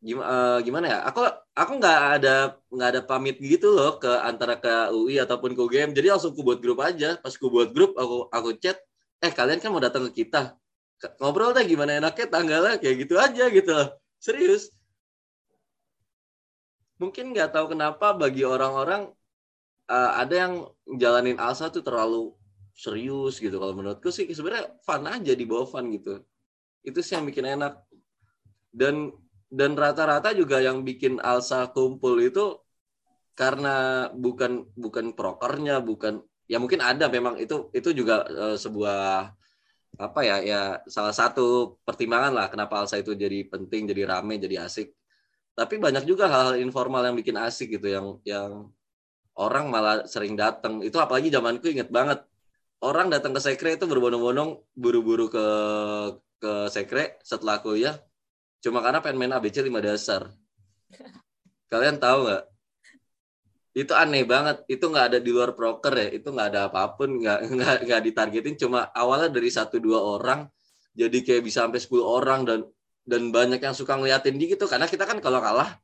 gimana 0.00 0.64
gimana 0.64 0.86
ya? 0.88 0.98
Aku 1.08 1.20
aku 1.52 1.72
nggak 1.76 2.00
ada 2.20 2.34
nggak 2.72 2.88
ada 2.96 3.02
pamit 3.04 3.36
gitu 3.36 3.68
loh 3.76 4.00
ke 4.00 4.08
antara 4.08 4.56
ke 4.56 4.72
UI 4.96 5.20
ataupun 5.20 5.52
ke 5.52 5.60
UGM. 5.60 5.92
Jadi 5.92 6.06
langsung 6.08 6.32
ku 6.32 6.40
buat 6.40 6.60
grup 6.64 6.80
aja. 6.80 7.20
Pas 7.20 7.34
ku 7.36 7.52
buat 7.52 7.70
grup 7.76 7.92
aku 8.00 8.32
aku 8.32 8.56
chat, 8.62 8.80
eh 9.20 9.32
kalian 9.32 9.60
kan 9.60 9.70
mau 9.72 9.82
datang 9.82 10.08
ke 10.08 10.24
kita. 10.24 10.56
Ngobrol 11.20 11.56
deh 11.56 11.64
gimana 11.64 11.96
enaknya 12.00 12.26
tanggalnya 12.28 12.74
kayak 12.80 12.96
gitu 13.04 13.14
aja 13.20 13.44
gitu 13.52 13.70
loh. 13.72 13.88
Serius. 14.20 14.72
Mungkin 17.00 17.32
nggak 17.32 17.56
tahu 17.56 17.72
kenapa 17.72 18.12
bagi 18.12 18.44
orang-orang 18.44 19.08
eh, 19.88 20.10
ada 20.20 20.34
yang 20.34 20.54
jalanin 21.00 21.40
Alsa 21.40 21.72
tuh 21.72 21.84
terlalu 21.84 22.32
serius 22.76 23.36
gitu. 23.36 23.56
Kalau 23.60 23.76
menurutku 23.76 24.08
sih 24.08 24.28
sebenarnya 24.32 24.72
fun 24.84 25.04
aja 25.04 25.32
di 25.36 25.44
bawah 25.44 25.68
fun 25.68 25.92
gitu. 25.92 26.24
Itu 26.80 27.04
sih 27.04 27.16
yang 27.16 27.28
bikin 27.28 27.44
enak. 27.44 27.76
Dan 28.72 29.12
dan 29.50 29.74
rata-rata 29.74 30.30
juga 30.30 30.62
yang 30.62 30.86
bikin 30.86 31.18
Alsa 31.18 31.74
kumpul 31.74 32.22
itu 32.22 32.54
karena 33.34 34.06
bukan 34.14 34.70
bukan 34.78 35.06
prokernya 35.18 35.82
bukan 35.82 36.22
ya 36.46 36.62
mungkin 36.62 36.80
ada 36.82 37.10
memang 37.10 37.34
itu 37.42 37.70
itu 37.74 37.90
juga 37.90 38.14
eh, 38.30 38.56
sebuah 38.58 39.30
apa 39.98 40.20
ya 40.22 40.36
ya 40.50 40.60
salah 40.86 41.10
satu 41.10 41.76
pertimbangan 41.82 42.32
lah 42.38 42.46
kenapa 42.52 42.78
Alsa 42.80 43.02
itu 43.02 43.12
jadi 43.18 43.46
penting 43.50 43.90
jadi 43.90 44.02
rame 44.06 44.38
jadi 44.38 44.66
asik. 44.66 44.94
Tapi 45.58 45.74
banyak 45.82 46.04
juga 46.06 46.30
hal-hal 46.30 46.56
informal 46.62 47.02
yang 47.04 47.16
bikin 47.18 47.36
asik 47.36 47.74
gitu 47.76 47.86
yang 47.90 48.06
yang 48.24 48.70
orang 49.36 49.66
malah 49.68 50.06
sering 50.06 50.34
datang 50.38 50.80
itu 50.86 50.96
apalagi 50.96 51.28
zamanku 51.34 51.66
inget 51.74 51.90
banget. 51.90 52.22
Orang 52.80 53.12
datang 53.12 53.36
ke 53.36 53.40
sekre 53.44 53.76
itu 53.76 53.84
berbondong-bondong 53.84 54.50
buru-buru 54.72 55.28
ke 55.28 55.46
ke 56.40 56.52
sekre 56.72 57.20
setelah 57.20 57.60
kuliah 57.60 58.00
cuma 58.60 58.78
karena 58.84 59.00
pengen 59.00 59.18
main 59.18 59.34
ABC 59.36 59.64
5 59.64 59.80
dasar. 59.80 60.22
Kalian 61.72 61.96
tahu 61.96 62.28
nggak? 62.28 62.42
Itu 63.72 63.92
aneh 63.94 64.26
banget. 64.26 64.66
Itu 64.66 64.90
nggak 64.92 65.06
ada 65.14 65.18
di 65.22 65.30
luar 65.32 65.56
proker 65.56 65.94
ya. 65.96 66.08
Itu 66.12 66.34
nggak 66.34 66.48
ada 66.52 66.60
apa 66.68 66.92
pun. 66.94 67.18
Nggak 67.22 67.38
nggak 67.56 67.74
nggak 67.86 68.00
ditargetin. 68.04 68.54
Cuma 68.60 68.90
awalnya 68.92 69.32
dari 69.32 69.48
satu 69.48 69.80
dua 69.80 69.98
orang 70.02 70.44
jadi 70.92 71.22
kayak 71.22 71.42
bisa 71.46 71.64
sampai 71.64 71.80
10 71.80 72.02
orang 72.02 72.40
dan 72.44 72.60
dan 73.06 73.22
banyak 73.30 73.62
yang 73.62 73.72
suka 73.72 73.96
ngeliatin 73.96 74.36
di 74.36 74.52
gitu. 74.52 74.68
Karena 74.68 74.84
kita 74.90 75.08
kan 75.08 75.22
kalau 75.24 75.40
kalah 75.40 75.78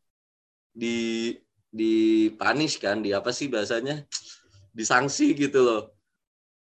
di 0.75 1.33
di 1.71 2.29
punish 2.37 2.83
kan. 2.83 3.01
Di 3.01 3.17
apa 3.17 3.33
sih 3.33 3.49
bahasanya? 3.49 4.05
Disanksi 4.77 5.33
gitu 5.33 5.65
loh 5.65 5.96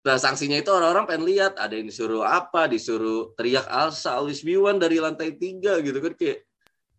Nah, 0.05 0.21
sanksinya 0.21 0.61
itu 0.61 0.69
orang-orang 0.69 1.09
pengen 1.09 1.25
lihat, 1.25 1.57
ada 1.57 1.73
yang 1.73 1.89
disuruh 1.89 2.21
apa, 2.21 2.69
disuruh 2.69 3.33
teriak 3.33 3.65
Alsa, 3.65 4.21
one 4.21 4.77
dari 4.77 5.01
lantai 5.01 5.33
tiga 5.33 5.81
gitu 5.81 5.97
kan 5.97 6.13
kayak 6.13 6.45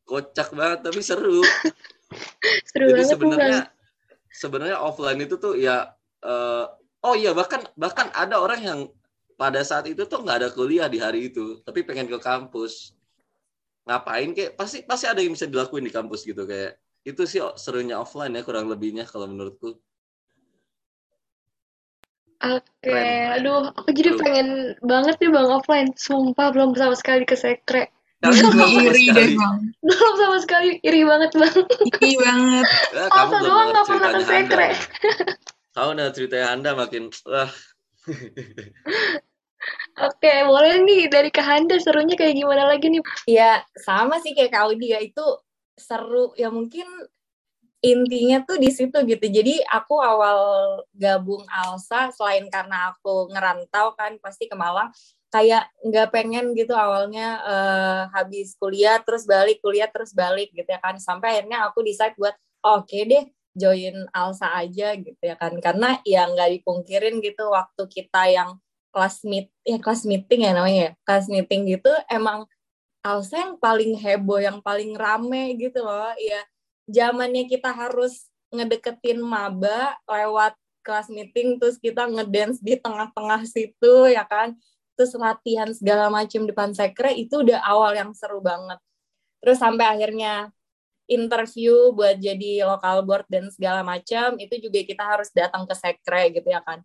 kocak 0.03 0.51
banget 0.51 0.79
tapi 0.83 1.01
seru. 1.03 1.39
Seru 2.71 2.87
Jadi 2.95 3.03
sebenarnya 3.03 3.61
sebenarnya 4.31 4.79
offline 4.79 5.19
itu 5.27 5.35
tuh 5.43 5.59
ya 5.59 5.91
eh, 6.23 6.65
oh 7.03 7.15
iya 7.19 7.35
bahkan 7.35 7.67
bahkan 7.75 8.11
ada 8.15 8.39
orang 8.39 8.61
yang 8.63 8.81
pada 9.35 9.59
saat 9.67 9.91
itu 9.91 10.07
tuh 10.07 10.23
nggak 10.23 10.39
ada 10.43 10.49
kuliah 10.55 10.87
di 10.87 11.03
hari 11.03 11.31
itu, 11.31 11.63
tapi 11.63 11.83
pengen 11.83 12.11
ke 12.11 12.19
kampus. 12.19 12.95
Ngapain 13.87 14.35
kayak 14.35 14.59
pasti 14.59 14.83
pasti 14.83 15.07
ada 15.07 15.23
yang 15.23 15.35
bisa 15.35 15.47
dilakuin 15.47 15.87
di 15.87 15.95
kampus 15.95 16.27
gitu 16.27 16.43
kayak 16.43 16.79
itu 17.07 17.23
sih 17.23 17.39
serunya 17.55 18.03
offline 18.03 18.35
ya 18.35 18.43
kurang 18.43 18.67
lebihnya 18.67 19.07
kalau 19.07 19.31
menurutku. 19.31 19.79
Oke, 22.37 22.85
Keren. 22.85 23.33
aduh, 23.41 23.73
aku 23.73 23.89
jadi 23.97 24.13
Seru. 24.13 24.21
pengen 24.21 24.49
banget 24.85 25.17
nih 25.25 25.31
Bang 25.33 25.49
offline. 25.49 25.89
Sumpah 25.97 26.53
belum 26.53 26.77
sama 26.77 26.93
sekali 26.93 27.25
ke 27.25 27.33
sekre. 27.33 27.89
Belum 28.21 28.53
sama 28.53 28.81
iri 28.93 29.07
sekali. 29.07 29.17
deh 29.17 29.29
bang 29.37 29.57
Belum 29.85 30.13
sama 30.17 30.37
sekali, 30.41 30.69
iri 30.85 31.03
banget 31.05 31.31
Bang. 31.37 31.57
iri 32.03 32.13
banget 32.17 32.67
Ya, 32.97 33.05
Alsa 33.13 33.39
doang 33.45 33.69
nggak 33.73 33.87
pernah 33.87 34.09
ke 34.13 34.23
sekre. 34.25 34.69
Anda. 34.73 35.35
Tahu 35.77 35.89
dah 35.93 36.09
ceritanya 36.13 36.47
Anda 36.57 36.71
makin 36.73 37.13
wah 37.29 37.53
Oke, 39.97 40.33
boleh 40.45 40.85
nih 40.85 41.09
dari 41.09 41.33
Kak 41.33 41.41
Handa 41.45 41.81
serunya 41.81 42.21
kayak 42.21 42.37
gimana 42.37 42.69
lagi 42.69 42.93
nih? 42.93 43.01
Ya, 43.25 43.65
sama 43.81 44.21
sih 44.21 44.37
kayak 44.37 44.53
Kak 44.53 44.63
Audi 44.69 44.93
ya, 44.93 45.01
itu 45.01 45.25
seru. 45.73 46.37
Ya 46.37 46.53
mungkin 46.53 46.85
intinya 47.93 48.43
tuh 48.49 48.57
di 48.59 48.71
situ 48.75 48.97
gitu. 49.07 49.27
Jadi 49.27 49.63
aku 49.69 50.01
awal 50.03 50.39
gabung 50.97 51.45
Alsa, 51.51 52.11
selain 52.15 52.47
karena 52.51 52.93
aku 52.95 53.31
ngerantau 53.33 53.95
kan, 53.99 54.19
pasti 54.23 54.49
ke 54.51 54.57
Malang, 54.59 54.91
kayak 55.31 55.69
nggak 55.85 56.09
pengen 56.15 56.55
gitu 56.59 56.73
awalnya 56.75 57.27
eh, 57.45 58.03
habis 58.15 58.55
kuliah, 58.59 58.99
terus 59.03 59.25
balik, 59.29 59.59
kuliah, 59.65 59.89
terus 59.91 60.11
balik 60.17 60.51
gitu 60.55 60.69
ya 60.69 60.81
kan. 60.83 60.97
Sampai 60.99 61.39
akhirnya 61.41 61.69
aku 61.71 61.83
decide 61.87 62.15
buat, 62.19 62.35
"Oh, 62.65 62.83
oke 62.83 62.99
deh, 63.07 63.25
join 63.57 64.07
Alsa 64.13 64.53
aja 64.57 64.95
gitu 64.99 65.23
ya 65.23 65.35
kan. 65.39 65.55
Karena 65.61 65.99
ya 66.07 66.27
nggak 66.31 66.61
dipungkirin 66.61 67.19
gitu, 67.25 67.51
waktu 67.53 67.83
kita 67.89 68.23
yang 68.33 68.51
kelas 68.97 69.29
meet 69.29 69.53
ya 69.61 69.77
kelas 69.77 70.09
meeting 70.09 70.41
ya 70.49 70.57
namanya 70.57 70.81
ya 70.89 70.93
kelas 71.05 71.29
meeting 71.29 71.69
gitu 71.69 71.93
emang 72.09 72.49
Alsa 73.05 73.37
yang 73.45 73.55
paling 73.61 73.93
heboh 74.01 74.41
yang 74.41 74.59
paling 74.65 74.97
rame 74.97 75.53
gitu 75.61 75.85
loh 75.85 76.11
ya 76.17 76.41
zamannya 76.87 77.51
kita 77.51 77.71
harus 77.75 78.27
ngedeketin 78.55 79.19
maba 79.19 79.99
lewat 80.07 80.55
kelas 80.87 81.11
meeting 81.11 81.59
terus 81.59 81.83
kita 81.83 82.07
ngedance 82.07 82.63
di 82.63 82.79
tengah-tengah 82.79 83.43
situ 83.47 83.95
ya 84.11 84.23
kan? 84.23 84.55
Terus 84.95 85.13
latihan 85.19 85.69
segala 85.75 86.09
macam 86.09 86.47
depan 86.47 86.73
sekre 86.73 87.13
itu 87.19 87.43
udah 87.43 87.61
awal 87.67 87.93
yang 87.93 88.15
seru 88.15 88.39
banget. 88.41 88.79
Terus 89.43 89.59
sampai 89.61 89.85
akhirnya 89.99 90.55
interview 91.07 91.95
buat 91.95 92.19
jadi 92.19 92.67
lokal 92.67 93.07
board 93.07 93.27
dan 93.31 93.51
segala 93.51 93.83
macam 93.87 94.39
itu 94.43 94.59
juga 94.59 94.83
kita 94.83 95.05
harus 95.07 95.29
datang 95.35 95.67
ke 95.67 95.75
sekre 95.75 96.23
gitu 96.33 96.49
ya 96.49 96.63
kan? 96.63 96.81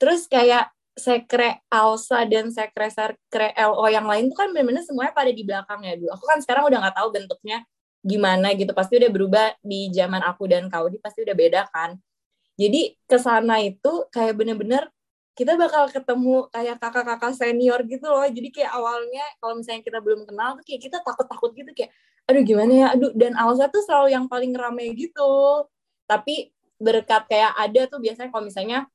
Terus 0.00 0.26
kayak 0.26 0.72
sekre 0.94 1.62
Alsa 1.70 2.22
dan 2.26 2.54
sekre 2.54 2.86
sekre 2.90 3.50
LO 3.58 3.86
yang 3.90 4.06
lain 4.06 4.30
tuh 4.30 4.38
kan 4.38 4.48
benar-benar 4.54 4.82
semuanya 4.86 5.12
pada 5.14 5.30
di 5.30 5.42
belakang 5.42 5.80
ya 5.82 5.94
dulu. 5.98 6.10
Aku 6.16 6.24
kan 6.26 6.38
sekarang 6.42 6.70
udah 6.70 6.78
nggak 6.80 6.96
tahu 6.96 7.08
bentuknya 7.12 7.58
gimana 8.04 8.52
gitu. 8.54 8.70
Pasti 8.76 9.00
udah 9.00 9.10
berubah 9.10 9.46
di 9.64 9.88
zaman 9.90 10.20
aku 10.20 10.44
dan 10.46 10.68
Kaudi 10.68 11.00
pasti 11.00 11.24
udah 11.24 11.34
beda 11.34 11.62
kan. 11.72 11.96
Jadi 12.54 12.94
ke 13.08 13.18
sana 13.18 13.58
itu 13.64 14.06
kayak 14.14 14.38
bener-bener 14.38 14.86
kita 15.34 15.58
bakal 15.58 15.90
ketemu 15.90 16.46
kayak 16.54 16.78
kakak-kakak 16.78 17.34
senior 17.34 17.80
gitu 17.88 18.06
loh. 18.06 18.22
Jadi 18.22 18.54
kayak 18.54 18.70
awalnya 18.70 19.24
kalau 19.42 19.58
misalnya 19.58 19.82
kita 19.82 19.98
belum 19.98 20.28
kenal 20.28 20.60
tuh 20.60 20.64
kayak 20.68 20.80
kita 20.86 20.98
takut-takut 21.02 21.50
gitu 21.58 21.70
kayak 21.74 21.90
aduh 22.30 22.42
gimana 22.46 22.72
ya, 22.72 22.86
aduh 22.94 23.12
dan 23.12 23.34
Alsa 23.36 23.66
tuh 23.68 23.82
selalu 23.82 24.14
yang 24.14 24.26
paling 24.30 24.54
rame 24.54 24.94
gitu. 24.94 25.66
Tapi 26.06 26.54
berkat 26.78 27.26
kayak 27.26 27.52
ada 27.58 27.80
tuh 27.90 27.98
biasanya 27.98 28.30
kalau 28.30 28.46
misalnya 28.46 28.86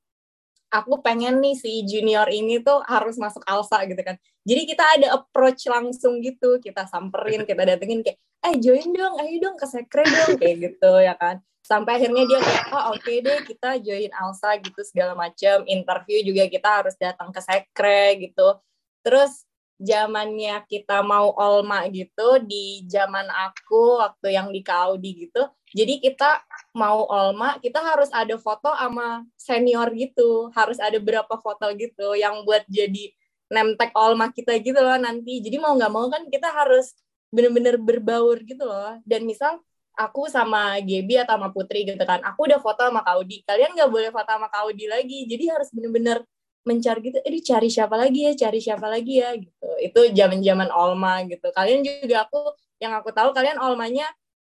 aku 0.70 1.02
pengen 1.02 1.42
nih 1.42 1.58
si 1.58 1.82
junior 1.84 2.30
ini 2.30 2.62
tuh 2.62 2.80
harus 2.86 3.18
masuk 3.20 3.44
Alsa 3.44 3.84
gitu 3.90 4.00
kan. 4.06 4.16
Jadi 4.50 4.62
kita 4.66 4.84
ada 4.98 5.08
approach 5.22 5.70
langsung 5.70 6.26
gitu, 6.26 6.58
kita 6.58 6.90
samperin, 6.90 7.46
kita 7.46 7.62
datengin 7.70 8.02
kayak, 8.02 8.18
eh 8.42 8.56
join 8.58 8.90
dong, 8.90 9.22
ayo 9.22 9.38
dong 9.38 9.56
ke 9.62 9.70
sekre 9.70 10.02
dong, 10.02 10.42
kayak 10.42 10.58
gitu 10.58 10.92
ya 11.06 11.14
kan. 11.14 11.38
Sampai 11.62 12.02
akhirnya 12.02 12.26
dia 12.26 12.40
kayak, 12.42 12.66
oh 12.74 12.98
oke 12.98 13.14
deh 13.22 13.40
kita 13.46 13.78
join 13.78 14.10
Alsa 14.18 14.58
gitu 14.58 14.82
segala 14.82 15.14
macam. 15.14 15.62
Interview 15.70 16.26
juga 16.26 16.50
kita 16.50 16.82
harus 16.82 16.98
datang 16.98 17.30
ke 17.30 17.38
sekre 17.46 18.18
gitu. 18.26 18.58
Terus 19.06 19.46
zamannya 19.78 20.66
kita 20.66 21.06
mau 21.06 21.30
Olma 21.38 21.86
gitu, 21.94 22.42
di 22.42 22.84
zaman 22.90 23.30
aku 23.30 24.02
waktu 24.02 24.36
yang 24.36 24.50
di 24.52 24.60
Kaudi 24.60 25.30
gitu, 25.30 25.48
jadi 25.72 26.02
kita 26.02 26.42
mau 26.76 27.06
Olma, 27.08 27.62
kita 27.62 27.80
harus 27.80 28.10
ada 28.10 28.36
foto 28.42 28.74
sama 28.74 29.24
senior 29.38 29.88
gitu. 29.94 30.50
Harus 30.58 30.82
ada 30.82 30.98
berapa 30.98 31.32
foto 31.38 31.70
gitu 31.78 32.18
yang 32.18 32.42
buat 32.44 32.66
jadi 32.68 33.14
tag 33.50 33.92
Olma 33.98 34.30
kita 34.32 34.54
gitu 34.62 34.78
loh 34.78 34.98
nanti. 35.02 35.42
Jadi 35.42 35.58
mau 35.58 35.74
nggak 35.74 35.92
mau 35.92 36.08
kan 36.08 36.26
kita 36.30 36.48
harus 36.54 36.94
bener-bener 37.34 37.76
berbaur 37.82 38.42
gitu 38.46 38.64
loh. 38.64 38.98
Dan 39.04 39.26
misal 39.26 39.60
aku 39.98 40.30
sama 40.32 40.78
Gebi 40.80 41.20
atau 41.20 41.36
sama 41.36 41.50
Putri 41.52 41.84
gitu 41.84 42.00
kan, 42.08 42.24
aku 42.24 42.48
udah 42.48 42.60
foto 42.62 42.88
sama 42.88 43.02
Kaudi. 43.04 43.44
Kalian 43.44 43.76
nggak 43.76 43.92
boleh 43.92 44.10
foto 44.14 44.30
sama 44.30 44.48
Kaudi 44.48 44.86
lagi. 44.88 45.28
Jadi 45.28 45.44
harus 45.52 45.70
bener-bener 45.76 46.24
mencari 46.68 47.00
gitu, 47.02 47.18
eh 47.24 47.42
cari 47.42 47.70
siapa 47.72 47.96
lagi 47.98 48.20
ya, 48.30 48.32
cari 48.36 48.60
siapa 48.62 48.88
lagi 48.88 49.24
ya 49.24 49.34
gitu. 49.36 49.70
Itu 49.82 50.00
zaman-zaman 50.14 50.70
Olma 50.70 51.26
gitu. 51.26 51.50
Kalian 51.50 51.82
juga 51.82 52.30
aku, 52.30 52.54
yang 52.80 52.94
aku 52.96 53.10
tahu 53.12 53.34
kalian 53.34 53.58
Olmanya 53.58 54.08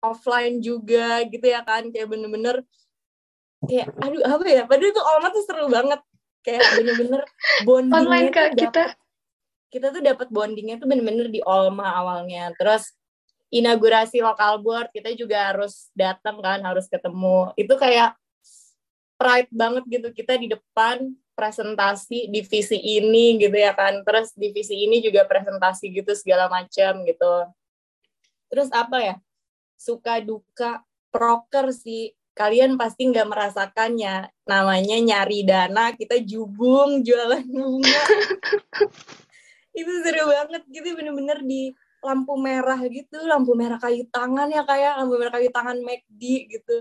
offline 0.01 0.59
juga 0.59 1.21
gitu 1.29 1.45
ya 1.45 1.61
kan 1.61 1.93
kayak 1.93 2.09
bener-bener 2.09 2.65
kayak 3.69 3.93
aduh 4.01 4.21
apa 4.25 4.45
ya 4.49 4.63
padahal 4.65 4.89
itu 4.89 5.01
Olma 5.01 5.27
tuh 5.29 5.43
seru 5.45 5.69
banget 5.69 6.01
kayak 6.41 6.65
bener-bener 6.77 7.21
bondingnya 7.65 8.01
Online 8.01 8.29
Kak 8.33 8.49
dapet- 8.57 8.61
kita. 8.61 8.83
kita 9.71 9.87
tuh 9.95 10.01
dapat 10.03 10.27
bondingnya 10.27 10.75
tuh 10.81 10.87
bener-bener 10.89 11.31
di 11.31 11.39
Olma 11.45 11.95
awalnya. 11.95 12.51
Terus 12.59 12.91
inaugurasi 13.51 14.19
lokal 14.19 14.59
board 14.59 14.91
kita 14.91 15.15
juga 15.15 15.51
harus 15.53 15.87
datang 15.95 16.43
kan 16.43 16.59
harus 16.63 16.91
ketemu. 16.91 17.55
Itu 17.55 17.79
kayak 17.79 18.17
pride 19.15 19.51
banget 19.53 19.83
gitu 19.87 20.07
kita 20.11 20.35
di 20.35 20.51
depan 20.51 21.13
presentasi 21.37 22.27
divisi 22.27 22.75
ini 22.77 23.39
gitu 23.39 23.55
ya 23.55 23.71
kan. 23.71 24.03
Terus 24.03 24.35
divisi 24.35 24.75
ini 24.75 24.99
juga 24.99 25.23
presentasi 25.23 25.87
gitu 25.93 26.11
segala 26.17 26.51
macam 26.51 27.05
gitu. 27.07 27.33
Terus 28.51 28.67
apa 28.75 28.97
ya? 28.99 29.15
Suka 29.79 30.19
duka 30.19 30.83
proker 31.11 31.71
sih 31.71 32.11
kalian 32.35 32.79
pasti 32.79 33.11
nggak 33.11 33.27
merasakannya. 33.27 34.31
Namanya 34.47 34.97
nyari 34.99 35.43
dana 35.43 35.91
kita 35.95 36.19
jubung 36.23 37.03
jualan 37.03 37.43
bunga. 37.47 38.03
Itu 39.79 39.91
seru 40.03 40.27
banget. 40.27 40.63
Gitu 40.67 40.87
bener-bener 40.95 41.39
di 41.43 41.71
lampu 42.01 42.33
merah 42.39 42.79
gitu. 42.87 43.17
Lampu 43.27 43.53
merah 43.55 43.79
kayu 43.79 44.07
tangan 44.09 44.47
ya 44.51 44.63
kayak 44.65 44.99
lampu 44.99 45.15
merah 45.19 45.33
kayu 45.37 45.49
tangan 45.51 45.77
McD 45.79 46.21
gitu. 46.49 46.75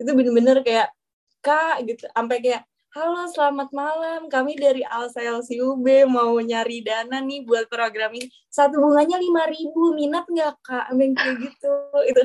Itu 0.00 0.10
bener-bener 0.12 0.60
kayak 0.64 0.88
kak 1.44 1.84
gitu. 1.86 2.08
Sampai 2.12 2.40
kayak 2.40 2.64
halo 2.94 3.26
selamat 3.28 3.70
malam. 3.74 4.20
Kami 4.32 4.56
dari 4.56 4.82
Alsa 4.86 5.20
LCUB 5.20 6.08
mau 6.08 6.34
nyari 6.40 6.80
dana 6.80 7.20
nih 7.20 7.44
buat 7.44 7.68
program 7.68 8.14
ini 8.16 8.30
satu 8.48 8.80
bunganya 8.80 9.20
lima 9.20 9.44
ribu. 9.48 9.92
Minat 9.94 10.24
nggak 10.28 10.52
kak? 10.64 10.84
Ambil 10.90 11.12
kayak 11.12 11.36
gitu. 11.42 11.72
Itu 12.08 12.22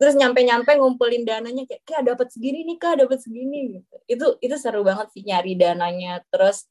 terus 0.00 0.16
nyampe-nyampe 0.16 0.80
ngumpulin 0.80 1.28
dananya 1.28 1.68
kayak 1.68 1.84
kayak 1.84 2.02
dapat 2.16 2.32
segini 2.32 2.64
nih 2.64 2.80
kak 2.80 3.04
dapat 3.04 3.20
segini. 3.20 3.76
Gitu 3.76 3.96
itu 4.08 4.26
itu 4.40 4.56
seru 4.56 4.80
banget 4.80 5.12
sih 5.12 5.20
nyari 5.28 5.52
dananya. 5.60 6.24
Terus 6.32 6.64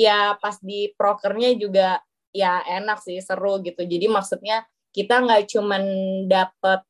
ya 0.00 0.32
pas 0.40 0.56
di 0.64 0.88
prokernya 0.96 1.52
juga 1.60 2.00
ya 2.32 2.64
enak 2.64 3.04
sih 3.04 3.20
seru 3.20 3.60
gitu. 3.60 3.84
Jadi 3.84 4.08
maksudnya 4.08 4.64
kita 4.96 5.20
nggak 5.20 5.44
cuman 5.52 5.84
dapet 6.24 6.80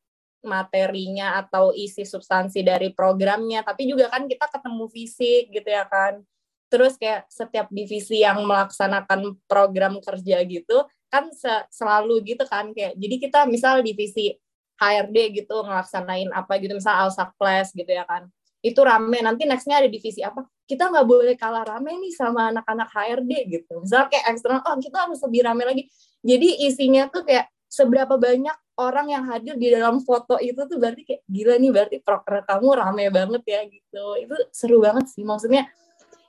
materinya 0.47 1.43
atau 1.43 1.75
isi 1.75 2.04
substansi 2.04 2.61
dari 2.61 2.93
programnya 2.93 3.64
tapi 3.64 3.88
juga 3.88 4.12
kan 4.12 4.31
kita 4.31 4.47
ketemu 4.47 4.87
fisik 4.87 5.50
gitu 5.50 5.69
ya 5.75 5.90
kan. 5.90 6.23
Terus 6.71 6.95
kayak 6.95 7.26
setiap 7.26 7.66
divisi 7.75 8.23
yang 8.23 8.47
melaksanakan 8.47 9.43
program 9.50 9.99
kerja 9.99 10.38
gitu 10.47 10.87
kan 11.11 11.31
se- 11.35 11.66
selalu 11.71 12.35
gitu 12.35 12.43
kan 12.47 12.71
kayak 12.75 12.99
jadi 12.99 13.16
kita 13.23 13.40
misal 13.47 13.83
divisi 13.83 14.35
HRD 14.84 15.44
gitu 15.44 15.64
ngelaksanain 15.64 16.28
apa 16.36 16.60
gitu 16.60 16.76
misal 16.76 17.08
Alsa 17.08 17.32
Class 17.40 17.72
gitu 17.72 17.88
ya 17.88 18.04
kan. 18.04 18.28
Itu 18.64 18.80
rame 18.84 19.20
nanti 19.20 19.44
nextnya 19.44 19.80
ada 19.80 19.88
divisi 19.88 20.20
apa? 20.20 20.44
Kita 20.64 20.88
nggak 20.88 21.06
boleh 21.08 21.34
kalah 21.36 21.64
rame 21.64 21.96
nih 22.00 22.12
sama 22.12 22.52
anak-anak 22.52 22.88
HRD 22.92 23.32
gitu. 23.48 23.80
Misal 23.80 24.08
kayak 24.08 24.32
eksternal 24.32 24.64
oh 24.64 24.76
kita 24.80 25.08
harus 25.08 25.20
lebih 25.24 25.40
rame 25.44 25.62
lagi. 25.64 25.82
Jadi 26.24 26.68
isinya 26.68 27.08
tuh 27.12 27.24
kayak 27.24 27.48
seberapa 27.68 28.16
banyak 28.16 28.56
orang 28.78 29.06
yang 29.10 29.24
hadir 29.26 29.54
di 29.58 29.70
dalam 29.70 30.02
foto 30.02 30.38
itu 30.38 30.58
tuh 30.66 30.78
berarti 30.78 31.02
kayak 31.06 31.22
gila 31.26 31.54
nih 31.58 31.70
berarti 31.70 31.96
proker 32.02 32.42
kamu 32.46 32.68
rame 32.74 33.04
banget 33.10 33.42
ya 33.46 33.60
gitu. 33.66 34.06
Itu 34.20 34.36
seru 34.50 34.78
banget 34.82 35.08
sih. 35.10 35.22
Maksudnya 35.22 35.68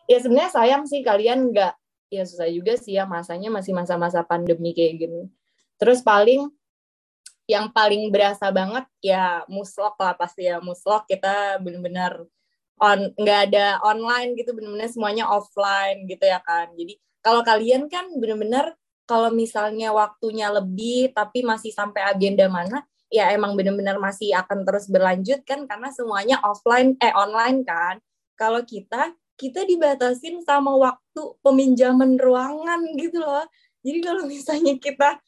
ya 0.06 0.18
sebenarnya 0.22 0.52
sayang 0.54 0.84
sih 0.86 1.02
kalian 1.02 1.50
nggak 1.50 1.74
ya 2.14 2.24
susah 2.24 2.48
juga 2.50 2.78
sih 2.78 2.96
ya 2.96 3.10
masanya 3.10 3.50
masih 3.50 3.74
masa-masa 3.74 4.22
pandemi 4.22 4.72
kayak 4.72 5.06
gini. 5.06 5.22
Terus 5.76 6.00
paling 6.06 6.48
yang 7.46 7.70
paling 7.70 8.10
berasa 8.10 8.50
banget 8.50 8.86
ya 9.02 9.46
muslok 9.50 9.98
lah 10.02 10.18
pasti 10.18 10.50
ya. 10.50 10.58
Muslok 10.62 11.06
kita 11.10 11.62
benar-benar 11.62 12.26
on 12.82 13.14
nggak 13.16 13.40
ada 13.52 13.80
online 13.86 14.36
gitu 14.36 14.52
benar-benar 14.52 14.90
semuanya 14.92 15.26
offline 15.30 16.10
gitu 16.10 16.26
ya 16.26 16.42
kan. 16.44 16.74
Jadi 16.76 16.98
kalau 17.22 17.42
kalian 17.46 17.88
kan 17.88 18.10
benar-benar 18.18 18.76
kalau 19.06 19.30
misalnya 19.30 19.94
waktunya 19.94 20.50
lebih 20.50 21.14
tapi 21.14 21.46
masih 21.46 21.70
sampai 21.70 22.02
agenda 22.06 22.50
mana 22.50 22.82
ya 23.14 23.30
emang 23.32 23.54
benar-benar 23.54 24.02
masih 24.02 24.34
akan 24.34 24.66
terus 24.66 24.90
berlanjut 24.90 25.46
kan 25.46 25.70
karena 25.70 25.94
semuanya 25.94 26.38
offline 26.44 26.98
eh 27.00 27.14
online 27.14 27.62
kan. 27.64 28.02
Kalau 28.36 28.66
kita 28.66 29.16
kita 29.36 29.68
dibatasin 29.68 30.42
sama 30.44 30.76
waktu 30.76 31.22
peminjaman 31.44 32.18
ruangan 32.20 32.82
gitu 33.00 33.20
loh. 33.22 33.46
Jadi 33.86 34.00
kalau 34.02 34.24
misalnya 34.26 34.76
kita 34.82 35.22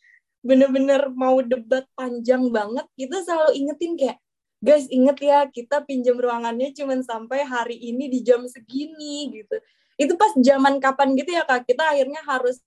bener-bener 0.45 1.11
mau 1.13 1.41
debat 1.41 1.85
panjang 1.97 2.49
banget, 2.51 2.85
kita 2.97 3.23
selalu 3.25 3.51
ingetin 3.57 3.93
kayak, 3.99 4.17
guys 4.63 4.89
inget 4.89 5.17
ya 5.21 5.39
kita 5.49 5.85
pinjam 5.85 6.17
ruangannya 6.17 6.73
cuma 6.73 6.97
sampai 7.01 7.45
hari 7.45 7.77
ini 7.77 8.09
di 8.09 8.19
jam 8.25 8.45
segini 8.49 9.31
gitu. 9.33 9.55
Itu 9.97 10.13
pas 10.17 10.33
zaman 10.37 10.77
kapan 10.81 11.17
gitu 11.17 11.33
ya 11.33 11.43
kak, 11.45 11.65
kita 11.65 11.83
akhirnya 11.93 12.21
harus 12.25 12.61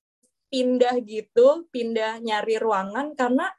pindah 0.50 0.98
gitu, 1.06 1.66
pindah 1.70 2.18
nyari 2.22 2.58
ruangan 2.58 3.14
karena 3.14 3.50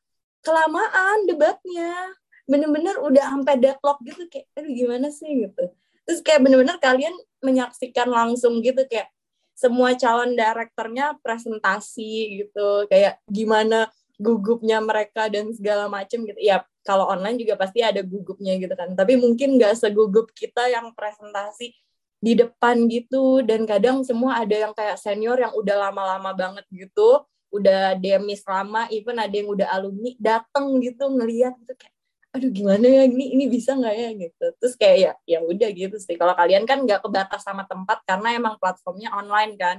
kelamaan 0.43 1.27
debatnya. 1.27 2.15
Bener-bener 2.47 2.99
udah 2.99 3.25
sampai 3.31 3.55
deadlock 3.59 3.99
gitu 4.03 4.27
kayak, 4.27 4.47
aduh 4.59 4.71
gimana 4.75 5.07
sih 5.07 5.47
gitu 5.47 5.71
terus 6.05 6.19
kayak 6.25 6.43
bener-bener 6.43 6.77
kalian 6.81 7.15
menyaksikan 7.39 8.09
langsung 8.09 8.59
gitu 8.59 8.83
kayak 8.89 9.09
semua 9.55 9.93
calon 9.93 10.33
direkturnya 10.33 11.15
presentasi 11.21 12.43
gitu 12.43 12.89
kayak 12.89 13.21
gimana 13.29 13.87
gugupnya 14.21 14.77
mereka 14.77 15.25
dan 15.27 15.49
segala 15.51 15.89
macam 15.89 16.21
gitu. 16.23 16.37
Ya 16.37 16.61
kalau 16.85 17.09
online 17.09 17.41
juga 17.41 17.57
pasti 17.57 17.81
ada 17.81 18.05
gugupnya 18.05 18.53
gitu 18.61 18.73
kan. 18.77 18.93
Tapi 18.93 19.17
mungkin 19.17 19.57
nggak 19.57 19.81
segugup 19.81 20.29
kita 20.37 20.69
yang 20.69 20.93
presentasi 20.93 21.73
di 22.21 22.33
depan 22.37 22.85
gitu. 22.85 23.41
Dan 23.41 23.65
kadang 23.65 24.05
semua 24.05 24.37
ada 24.45 24.53
yang 24.53 24.73
kayak 24.77 25.01
senior 25.01 25.41
yang 25.41 25.53
udah 25.57 25.89
lama-lama 25.89 26.31
banget 26.37 26.65
gitu. 26.69 27.25
Udah 27.51 27.97
demis 27.97 28.45
lama 28.47 28.87
even 28.93 29.17
ada 29.17 29.33
yang 29.33 29.49
udah 29.49 29.67
alumni 29.73 30.13
dateng 30.21 30.79
gitu 30.79 31.09
ngeliat 31.11 31.57
gitu 31.65 31.73
kayak 31.75 31.95
aduh 32.31 32.47
gimana 32.47 32.87
ya? 32.87 33.03
Ini 33.11 33.25
ini 33.35 33.45
bisa 33.51 33.75
nggak 33.75 33.95
ya? 33.97 34.09
gitu. 34.15 34.45
Terus 34.61 34.73
kayak 34.79 34.97
ya 35.01 35.11
ya 35.27 35.39
udah 35.43 35.69
gitu 35.73 35.97
sih. 35.99 36.15
Kalau 36.15 36.31
kalian 36.37 36.63
kan 36.63 36.85
nggak 36.85 37.03
kebatas 37.03 37.43
sama 37.43 37.67
tempat 37.67 38.05
karena 38.07 38.37
emang 38.37 38.55
platformnya 38.61 39.11
online 39.11 39.57
kan. 39.59 39.77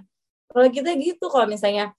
Kalau 0.53 0.69
kita 0.69 0.93
gitu 1.01 1.33
kalau 1.33 1.49
misalnya 1.49 1.97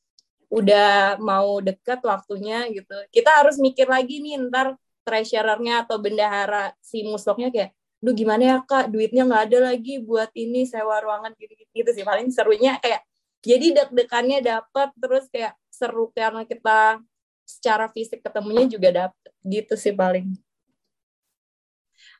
udah 0.53 1.17
mau 1.17 1.57
deket 1.57 1.97
waktunya 2.05 2.69
gitu. 2.69 2.93
Kita 3.09 3.41
harus 3.41 3.57
mikir 3.57 3.89
lagi 3.89 4.21
nih 4.21 4.37
ntar 4.53 4.77
treasurernya 5.01 5.89
atau 5.89 5.97
bendahara 5.97 6.77
si 6.77 7.01
musloknya 7.01 7.49
kayak 7.49 7.73
duh 8.03 8.13
gimana 8.13 8.43
ya 8.45 8.57
kak? 8.61 8.93
Duitnya 8.93 9.25
nggak 9.25 9.43
ada 9.49 9.73
lagi 9.73 9.97
buat 9.97 10.29
ini 10.37 10.69
sewa 10.69 11.01
ruangan 11.01 11.33
gitu, 11.41 11.57
gitu 11.57 11.71
gitu 11.73 11.89
sih. 11.97 12.05
Paling 12.05 12.29
serunya 12.29 12.77
kayak 12.77 13.01
jadi 13.41 13.65
deg-degannya 13.81 14.39
dapat 14.45 14.93
terus 15.01 15.25
kayak 15.33 15.57
seru 15.73 16.13
karena 16.13 16.45
kita 16.45 17.01
secara 17.43 17.91
fisik 17.91 18.23
ketemunya 18.23 18.69
juga 18.69 18.89
dapet 18.93 19.31
gitu 19.43 19.73
sih 19.73 19.91
paling. 19.91 20.31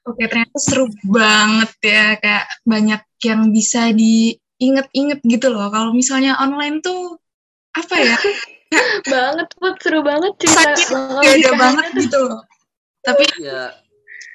Oke, 0.04 0.28
ternyata 0.28 0.60
seru 0.60 0.92
banget 1.08 1.72
ya, 1.80 2.20
kayak 2.20 2.46
banyak 2.68 3.02
yang 3.24 3.42
bisa 3.56 3.88
diinget-inget 3.96 5.24
gitu 5.24 5.48
loh. 5.48 5.72
Kalau 5.72 5.96
misalnya 5.96 6.36
online 6.44 6.84
tuh 6.84 7.23
apa 7.74 7.96
ya? 7.98 8.18
banget, 9.14 9.48
Put. 9.58 9.76
Seru 9.82 10.00
banget 10.02 10.34
cerita. 10.42 10.74
Sakit 10.78 11.22
beda 11.22 11.52
banget 11.58 11.86
gitu 11.98 12.20
loh. 12.26 12.42
Tapi 13.04 13.24
ya 13.42 13.74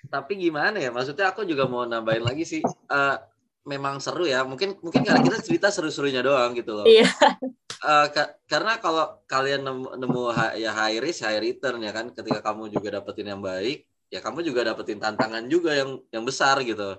tapi 0.09 0.33
gimana 0.39 0.79
ya? 0.79 0.91
Maksudnya 0.95 1.33
aku 1.33 1.43
juga 1.45 1.67
mau 1.67 1.85
nambahin 1.85 2.25
lagi 2.25 2.45
sih. 2.47 2.61
Uh, 2.89 3.17
memang 3.67 4.01
seru 4.01 4.25
ya. 4.25 4.43
Mungkin 4.47 4.79
mungkin 4.81 5.03
karena 5.05 5.21
kita 5.23 5.39
cerita 5.43 5.69
seru-serunya 5.69 6.23
doang 6.23 6.55
gitu 6.55 6.83
loh. 6.83 6.87
Iya. 6.87 7.09
Uh, 7.79 8.07
ka 8.11 8.35
karena 8.51 8.83
kalau 8.83 9.23
kalian 9.31 9.63
nemu, 9.63 9.87
nemu 10.03 10.23
ya 10.59 10.75
high 10.75 10.99
risk, 10.99 11.23
high 11.23 11.39
return 11.39 11.79
ya 11.83 11.95
kan, 11.95 12.11
ketika 12.11 12.43
kamu 12.43 12.75
juga 12.75 12.99
dapetin 12.99 13.31
yang 13.31 13.43
baik, 13.45 13.87
ya 14.09 14.19
kamu 14.19 14.43
juga 14.43 14.67
dapetin 14.67 14.99
tantangan 14.99 15.47
juga 15.47 15.77
yang 15.77 16.01
yang 16.11 16.25
besar 16.25 16.59
gitu 16.65 16.99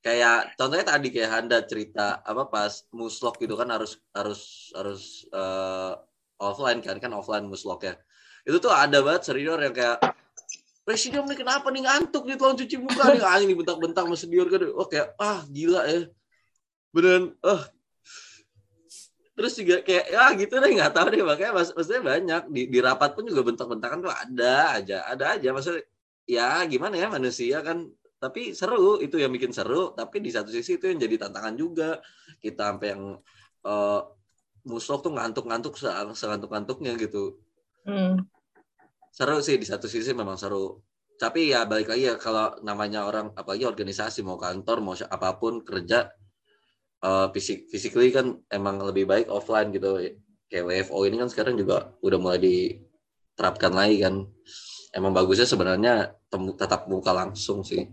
kayak 0.00 0.56
contohnya 0.56 0.96
tadi 0.96 1.12
kayak 1.12 1.30
Handa 1.30 1.60
cerita 1.68 2.24
apa 2.24 2.48
pas 2.48 2.88
muslok 2.88 3.36
gitu 3.40 3.52
kan 3.56 3.68
harus 3.68 4.00
harus 4.16 4.72
harus 4.72 5.28
uh, 5.32 5.92
offline 6.40 6.80
kan 6.80 6.96
kan 6.96 7.12
offline 7.12 7.44
muslok 7.44 7.84
ya. 7.84 7.94
Itu 8.48 8.56
tuh 8.64 8.72
ada 8.72 9.04
banget 9.04 9.28
senior 9.28 9.60
yang 9.60 9.76
kayak 9.76 10.00
presiden 10.88 11.28
nih 11.28 11.44
kenapa 11.44 11.68
nih 11.68 11.84
ngantuk 11.84 12.24
nih 12.24 12.36
tuang 12.40 12.56
cuci 12.56 12.76
muka 12.80 13.12
nih? 13.12 13.20
Angin 13.20 13.46
nih 13.52 13.56
bentak-bentak 13.60 14.04
sama 14.08 14.16
senior 14.16 14.48
kan 14.48 14.64
oh 14.72 14.88
kayak 14.88 15.12
ah 15.20 15.44
gila 15.52 15.84
ya. 15.84 16.08
Beneran 16.96 17.36
oh 17.44 17.62
terus 19.40 19.56
juga 19.56 19.80
kayak 19.80 20.04
ya 20.12 20.24
gitu 20.36 20.54
deh 20.60 20.70
nggak 20.80 20.92
tahu 20.96 21.06
deh. 21.12 21.20
Makanya 21.24 21.52
mas, 21.56 21.72
maksudnya 21.76 22.02
banyak 22.04 22.42
di, 22.52 22.62
di 22.72 22.78
rapat 22.80 23.16
pun 23.16 23.24
juga 23.28 23.44
bentak-bentakan 23.44 23.98
tuh 24.00 24.12
ada 24.12 24.80
aja 24.80 25.04
ada 25.04 25.24
aja. 25.36 25.48
Maksudnya 25.52 25.84
ya 26.24 26.64
gimana 26.64 26.96
ya 26.96 27.08
manusia 27.12 27.60
kan 27.60 27.84
tapi 28.20 28.52
seru 28.52 29.00
itu 29.00 29.16
yang 29.16 29.32
bikin 29.32 29.48
seru. 29.50 29.96
Tapi 29.96 30.20
di 30.20 30.28
satu 30.28 30.52
sisi 30.52 30.76
itu 30.76 30.92
yang 30.92 31.00
jadi 31.00 31.26
tantangan 31.26 31.56
juga. 31.56 32.04
Kita 32.36 32.76
sampai 32.76 32.88
yang 32.92 33.16
uh, 33.64 34.00
musuh 34.68 35.00
tuh 35.00 35.16
ngantuk-ngantuk 35.16 35.74
segantuk-ngantuknya 36.12 37.00
gitu. 37.00 37.40
Hmm. 37.80 38.28
seru 39.10 39.40
sih 39.42 39.56
di 39.56 39.64
satu 39.66 39.88
sisi 39.88 40.12
memang 40.12 40.36
seru. 40.36 40.84
Tapi 41.16 41.50
ya 41.50 41.64
balik 41.64 41.90
lagi 41.90 42.12
ya 42.12 42.14
kalau 42.20 42.54
namanya 42.60 43.08
orang 43.08 43.32
apalagi 43.34 43.66
organisasi 43.66 44.22
mau 44.22 44.36
kantor 44.36 44.78
mau 44.84 44.94
apa 44.94 45.34
pun 45.40 45.64
kerja 45.64 46.12
uh, 47.02 47.26
fisik 47.32 47.72
physically 47.72 48.12
kan 48.14 48.38
emang 48.52 48.78
lebih 48.84 49.08
baik 49.08 49.26
offline 49.32 49.72
gitu. 49.72 49.96
Kayak 50.46 50.64
WFO 50.68 51.08
ini 51.08 51.16
kan 51.24 51.28
sekarang 51.32 51.56
juga 51.56 51.96
udah 52.04 52.18
mulai 52.20 52.38
diterapkan 52.38 53.72
lagi 53.72 53.96
kan. 54.04 54.14
Emang 54.92 55.10
bagusnya 55.16 55.48
sebenarnya 55.48 56.14
temu, 56.28 56.52
tetap 56.54 56.86
muka 56.86 57.10
langsung 57.16 57.64
sih. 57.64 57.88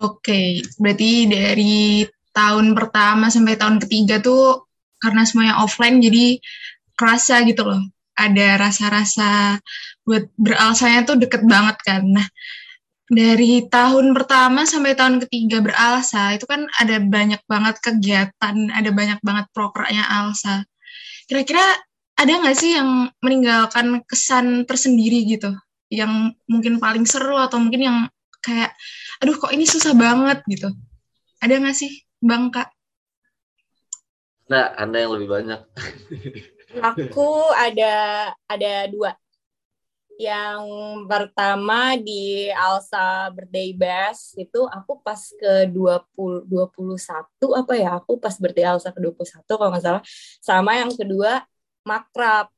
Oke, 0.00 0.32
okay, 0.32 0.46
berarti 0.80 1.28
dari 1.28 2.08
tahun 2.32 2.72
pertama 2.72 3.28
sampai 3.28 3.60
tahun 3.60 3.76
ketiga 3.84 4.16
tuh 4.24 4.64
karena 4.96 5.28
semuanya 5.28 5.60
offline 5.60 6.00
jadi 6.00 6.40
kerasa 6.96 7.44
gitu 7.44 7.68
loh. 7.68 7.84
Ada 8.16 8.56
rasa-rasa 8.56 9.60
buat 10.08 10.24
beralsanya 10.40 11.04
tuh 11.04 11.20
deket 11.20 11.44
banget 11.44 11.76
kan. 11.84 12.00
Nah, 12.16 12.24
dari 13.12 13.68
tahun 13.68 14.16
pertama 14.16 14.64
sampai 14.64 14.96
tahun 14.96 15.20
ketiga 15.28 15.60
beralsa 15.60 16.32
itu 16.32 16.48
kan 16.48 16.64
ada 16.80 16.96
banyak 16.96 17.44
banget 17.44 17.76
kegiatan, 17.84 18.56
ada 18.72 18.90
banyak 18.96 19.20
banget 19.20 19.52
prokernya 19.52 20.08
Alsa. 20.08 20.64
Kira-kira 21.28 21.76
ada 22.16 22.32
nggak 22.40 22.56
sih 22.56 22.72
yang 22.72 23.12
meninggalkan 23.20 24.00
kesan 24.08 24.64
tersendiri 24.64 25.28
gitu 25.28 25.52
yang 25.90 26.32
mungkin 26.48 26.78
paling 26.78 27.04
seru 27.04 27.36
atau 27.36 27.58
mungkin 27.58 27.82
yang 27.82 27.98
kayak 28.40 28.72
aduh 29.20 29.36
kok 29.36 29.52
ini 29.52 29.68
susah 29.68 29.92
banget 29.92 30.40
gitu. 30.48 30.72
Ada 31.40 31.60
nggak 31.60 31.76
sih 31.76 32.04
bang 32.20 32.48
kak? 32.48 32.68
Nah 34.48 34.74
anda 34.74 34.98
yang 35.00 35.14
lebih 35.14 35.28
banyak. 35.28 35.60
Aku 36.94 37.50
ada 37.54 37.94
ada 38.48 38.72
dua. 38.88 39.12
Yang 40.20 40.68
pertama 41.08 41.96
di 41.96 42.52
Alsa 42.52 43.32
Birthday 43.32 43.72
Bash 43.72 44.36
itu 44.36 44.68
aku 44.68 45.00
pas 45.00 45.16
ke 45.16 45.64
20 45.72 46.44
21 46.44 47.56
apa 47.56 47.72
ya? 47.72 47.96
Aku 47.96 48.20
pas 48.20 48.36
birthday 48.36 48.68
Alsa 48.68 48.92
ke 48.92 49.00
21 49.00 49.48
kalau 49.48 49.72
nggak 49.72 49.80
salah. 49.80 50.02
Sama 50.44 50.76
yang 50.76 50.92
kedua 50.92 51.40
makrab. 51.88 52.52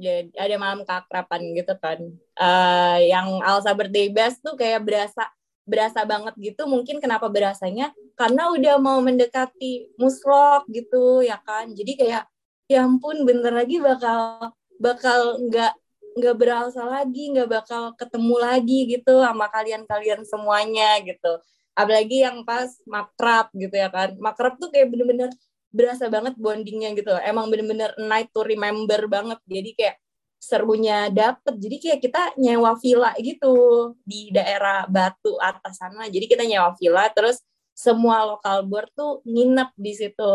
Jadi 0.00 0.34
ada 0.34 0.56
malam 0.58 0.82
kakrapan 0.82 1.54
gitu 1.54 1.78
kan. 1.78 2.02
Uh, 2.34 2.98
yang 3.06 3.38
Alsa 3.46 3.70
birthday 3.70 4.10
best 4.10 4.42
tuh 4.42 4.58
kayak 4.58 4.82
berasa 4.82 5.30
berasa 5.70 6.02
banget 6.02 6.34
gitu 6.36 6.66
mungkin 6.66 6.98
kenapa 6.98 7.30
berasanya? 7.30 7.94
Karena 8.18 8.50
udah 8.50 8.76
mau 8.82 8.98
mendekati 8.98 9.94
muslok 9.94 10.66
gitu 10.74 11.22
ya 11.22 11.38
kan? 11.46 11.70
Jadi 11.70 11.94
kayak 11.94 12.26
ya 12.66 12.86
ampun 12.86 13.22
bener 13.22 13.54
lagi 13.54 13.78
bakal 13.78 14.50
bakal 14.82 15.38
nggak 15.46 15.72
nggak 16.18 16.36
berasa 16.36 16.82
lagi 16.82 17.30
nggak 17.30 17.48
bakal 17.48 17.94
ketemu 17.94 18.36
lagi 18.42 18.78
gitu 18.90 19.22
sama 19.22 19.46
kalian-kalian 19.46 20.26
semuanya 20.26 20.98
gitu. 21.06 21.38
Apalagi 21.78 22.26
yang 22.26 22.42
pas 22.42 22.68
makrab 22.84 23.54
gitu 23.54 23.72
ya 23.78 23.88
kan? 23.88 24.18
Makrab 24.18 24.58
tuh 24.58 24.74
kayak 24.74 24.90
bener-bener 24.90 25.30
berasa 25.70 26.10
banget 26.10 26.34
bondingnya 26.34 26.90
gitu 26.98 27.14
emang 27.22 27.46
bener-bener 27.46 27.94
night 28.02 28.28
to 28.34 28.42
remember 28.42 29.06
banget. 29.06 29.38
Jadi 29.46 29.70
kayak 29.78 29.96
serunya 30.40 31.12
dapet 31.12 31.54
jadi 31.60 31.76
kayak 31.76 32.00
kita 32.00 32.22
nyewa 32.40 32.72
villa 32.80 33.12
gitu 33.20 33.54
di 34.02 34.32
daerah 34.32 34.88
Batu 34.88 35.36
atas 35.36 35.76
sana 35.76 36.08
jadi 36.08 36.24
kita 36.24 36.48
nyewa 36.48 36.72
villa 36.80 37.06
terus 37.12 37.44
semua 37.80 38.28
lokal 38.28 38.68
board 38.68 38.92
tuh 38.92 39.24
nginep 39.24 39.70
di 39.80 39.92
situ. 39.96 40.34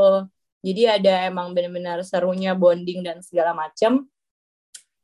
Jadi 0.65 0.81
ada 0.89 1.29
emang 1.29 1.53
benar-benar 1.53 2.01
serunya 2.01 2.57
bonding 2.57 3.05
dan 3.05 3.21
segala 3.21 3.53
macam. 3.53 4.09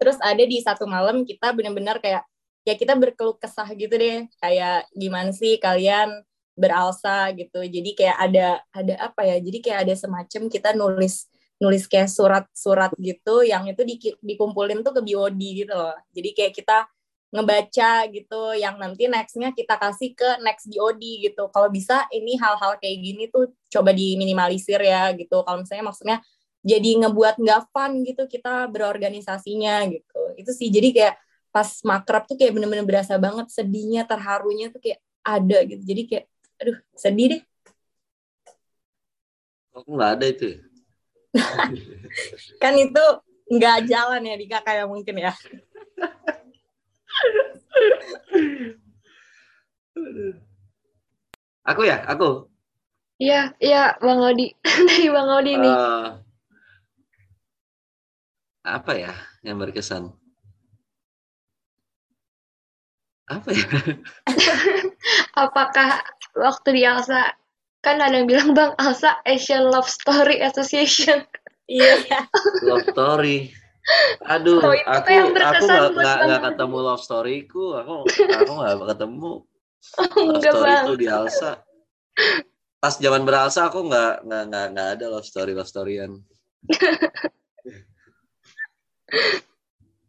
Terus 0.01 0.17
ada 0.17 0.41
di 0.41 0.57
satu 0.57 0.89
malam 0.89 1.21
kita 1.21 1.53
benar-benar 1.53 2.01
kayak 2.01 2.25
ya 2.65 2.73
kita 2.73 2.97
berkeluh 2.97 3.37
kesah 3.37 3.69
gitu 3.77 3.93
deh. 3.93 4.25
Kayak 4.41 4.89
gimana 4.97 5.29
sih 5.29 5.61
kalian 5.61 6.25
beralsa 6.57 7.29
gitu. 7.37 7.61
Jadi 7.61 7.93
kayak 7.93 8.17
ada 8.17 8.47
ada 8.73 8.95
apa 9.05 9.21
ya? 9.21 9.37
Jadi 9.37 9.57
kayak 9.61 9.79
ada 9.85 9.93
semacam 9.93 10.41
kita 10.49 10.69
nulis 10.73 11.29
nulis 11.61 11.85
kayak 11.85 12.09
surat-surat 12.09 12.89
gitu 12.97 13.45
yang 13.45 13.69
itu 13.69 13.85
di, 13.85 13.95
dikumpulin 14.17 14.81
tuh 14.81 14.97
ke 14.97 15.01
BOD 15.05 15.41
gitu 15.61 15.73
loh. 15.77 15.93
Jadi 16.09 16.29
kayak 16.33 16.53
kita 16.57 16.89
ngebaca 17.31 18.11
gitu 18.11 18.41
yang 18.59 18.75
nanti 18.75 19.07
nextnya 19.07 19.55
kita 19.55 19.79
kasih 19.79 20.11
ke 20.17 20.41
next 20.43 20.67
DOD 20.67 20.99
gitu. 21.31 21.47
Kalau 21.53 21.69
bisa 21.69 22.09
ini 22.11 22.35
hal-hal 22.35 22.75
kayak 22.81 22.97
gini 22.99 23.23
tuh 23.29 23.53
coba 23.71 23.93
diminimalisir 23.93 24.81
ya 24.81 25.13
gitu. 25.13 25.45
Kalau 25.45 25.61
misalnya 25.61 25.85
maksudnya 25.85 26.17
jadi 26.65 27.05
ngebuat 27.05 27.39
nggak 27.39 27.61
fun 27.69 28.03
gitu 28.03 28.25
kita 28.25 28.67
berorganisasinya 28.67 29.85
gitu. 29.93 30.21
Itu 30.35 30.51
sih 30.51 30.67
jadi 30.73 30.89
kayak 30.91 31.15
pas 31.53 31.69
makrab 31.85 32.25
tuh 32.25 32.35
kayak 32.35 32.57
bener-bener 32.57 32.83
berasa 32.83 33.15
banget 33.21 33.47
sedihnya 33.53 34.03
terharunya 34.09 34.73
tuh 34.73 34.81
kayak 34.81 34.99
ada 35.21 35.61
gitu. 35.69 35.83
Jadi 35.85 36.01
kayak 36.09 36.25
aduh 36.57 36.77
sedih 36.97 37.27
deh. 37.37 37.41
Kok 39.71 39.87
nggak 39.87 40.11
ada 40.19 40.25
itu 40.27 40.45
ya? 40.51 40.70
Kan 42.61 42.73
itu 42.75 43.03
nggak 43.51 43.87
jalan 43.87 44.23
ya 44.23 44.35
di 44.35 44.47
kakak 44.47 44.83
ya 44.83 44.85
mungkin 44.87 45.15
ya 45.19 45.31
Aku 51.61 51.85
ya, 51.85 52.01
aku. 52.09 52.49
Iya, 53.21 53.53
iya 53.61 53.93
Bang 54.01 54.17
Odi. 54.17 54.49
Dari 54.89 55.07
Bang 55.13 55.29
Odi 55.29 55.53
nih. 55.61 55.75
Eh, 55.77 56.07
apa 58.65 58.91
ya 58.97 59.13
yang 59.45 59.61
berkesan? 59.61 60.09
Apa 63.29 63.49
ya? 63.53 63.67
Apakah 65.45 66.01
waktu 66.33 66.69
di 66.75 66.83
Alsa 66.83 67.29
kan 67.81 67.97
ada 67.97 68.13
yang 68.13 68.29
bilang 68.29 68.53
Bang 68.53 68.77
Alsa 68.77 69.17
Asian 69.25 69.69
Love 69.69 69.89
Story 69.89 70.37
Association. 70.41 71.25
iya 71.65 71.97
Love 72.69 72.85
story. 72.93 73.49
Aduh, 74.29 74.61
Oh, 74.61 74.69
itu 74.77 74.85
tuh 74.85 74.93
aku 74.93 75.09
yang 75.09 75.27
aku 75.33 75.33
berkesan 75.33 75.97
nggak 75.97 76.17
nggak 76.29 76.41
ketemu 76.53 76.77
love 76.85 77.01
storyku. 77.01 77.65
Aku 77.81 78.05
aku 78.05 78.51
nggak 78.61 78.75
ketemu 78.93 79.31
love 79.41 80.37
Enggak 80.37 80.53
story 80.53 80.69
Bang. 80.69 80.85
itu 80.85 80.93
di 81.01 81.07
Alsa. 81.09 81.51
Pas 82.77 82.93
zaman 82.97 83.25
beralsa 83.25 83.69
aku 83.73 83.89
nggak 83.89 84.13
nggak 84.25 84.43
nggak 84.53 84.65
nggak 84.77 84.87
ada 84.97 85.05
love 85.09 85.25
story 85.25 85.57
love 85.57 85.65
storyan. 85.65 86.21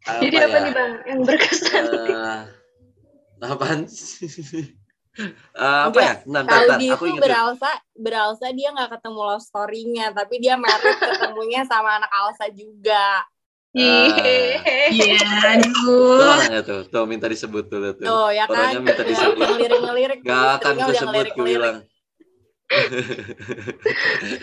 Jadi 0.02 0.36
apa 0.36 0.56
ya? 0.58 0.64
nih 0.66 0.72
Bang 0.76 0.92
yang 1.08 1.20
berkesan? 1.24 1.82
Eh, 1.88 2.42
apaan 3.40 3.80
sih? 3.88 4.28
Eh, 5.12 5.80
apa 5.92 5.98
ya? 6.00 6.14
Bentar, 6.24 6.64
Kalau 6.64 6.80
dia 6.80 6.96
Aku 6.96 7.04
itu 7.04 7.20
beralsa, 7.20 7.68
beralsa 7.92 8.48
dia 8.56 8.72
nggak 8.72 8.96
ketemu 8.96 9.20
love 9.20 9.44
story-nya, 9.44 10.06
tapi 10.16 10.40
dia 10.40 10.56
merit 10.56 10.96
ketemunya 10.96 11.68
sama 11.68 12.00
anak 12.00 12.08
Alsa 12.08 12.48
juga. 12.48 13.20
Iya. 13.72 14.60
Iya, 14.92 15.16
Tuh 15.20 15.48
aduh. 15.48 16.32
orangnya 16.32 16.60
tuh, 16.64 16.80
tuh 16.88 17.04
minta 17.08 17.24
disebut 17.28 17.64
tuh, 17.68 17.92
tuh. 17.96 18.04
Tuh 18.04 18.28
ya 18.32 18.44
kan, 18.48 18.72
Orangnya 18.72 18.80
minta 18.84 19.04
disebut. 19.04 19.36
yang 19.36 19.56
lirik-ngelirik. 19.60 20.18
Gak 20.24 20.60
tuh, 20.60 20.60
akan 20.60 20.74
ku 20.76 20.92
sebut, 20.92 20.96
ku 20.96 21.04
ngelirik-ngelirik. 21.08 21.60
bilang. 21.60 21.76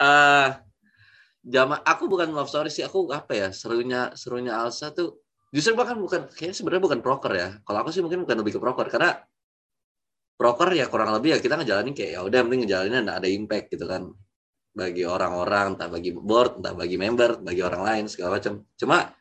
Eh, 0.00 0.48
jama, 1.44 1.76
aku 1.84 2.08
bukan 2.08 2.32
love 2.32 2.48
story 2.48 2.72
sih, 2.72 2.80
aku 2.80 3.12
apa 3.12 3.36
ya, 3.36 3.48
serunya 3.52 4.08
serunya 4.16 4.56
Alsa 4.56 4.96
tuh, 4.96 5.20
justru 5.52 5.76
bahkan 5.76 6.00
bukan, 6.00 6.24
kayaknya 6.32 6.56
sebenarnya 6.56 6.88
bukan 6.88 7.00
proker 7.04 7.32
ya. 7.36 7.48
Kalau 7.68 7.84
aku 7.84 7.92
sih 7.92 8.00
mungkin 8.00 8.24
bukan 8.24 8.40
lebih 8.40 8.56
ke 8.56 8.60
proker, 8.64 8.88
karena 8.88 9.20
proker 10.40 10.72
ya 10.72 10.88
kurang 10.88 11.12
lebih 11.12 11.36
ya 11.36 11.38
kita 11.44 11.60
ngejalanin 11.60 11.92
kayak 11.92 12.16
ya 12.16 12.20
udah 12.24 12.40
penting 12.48 12.64
ngejalanin 12.64 13.04
ada, 13.04 13.20
ada 13.20 13.28
impact 13.28 13.76
gitu 13.76 13.84
kan. 13.84 14.08
Bagi 14.72 15.04
orang-orang 15.04 15.76
entah 15.76 15.92
bagi 15.92 16.16
board 16.16 16.64
entah 16.64 16.72
bagi 16.72 16.96
member 16.96 17.44
bagi 17.44 17.60
orang 17.60 17.82
lain 17.84 18.04
segala 18.08 18.40
macam. 18.40 18.64
Cuma 18.80 19.12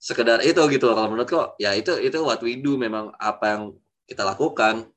sekedar 0.00 0.40
itu 0.40 0.56
gitu 0.72 0.84
loh 0.88 0.96
kalau 0.96 1.08
menurutku 1.12 1.40
ya 1.60 1.76
itu 1.76 2.00
itu 2.00 2.16
what 2.24 2.40
we 2.40 2.56
do 2.64 2.80
memang 2.80 3.12
apa 3.20 3.44
yang 3.52 3.62
kita 4.08 4.24
lakukan. 4.24 4.88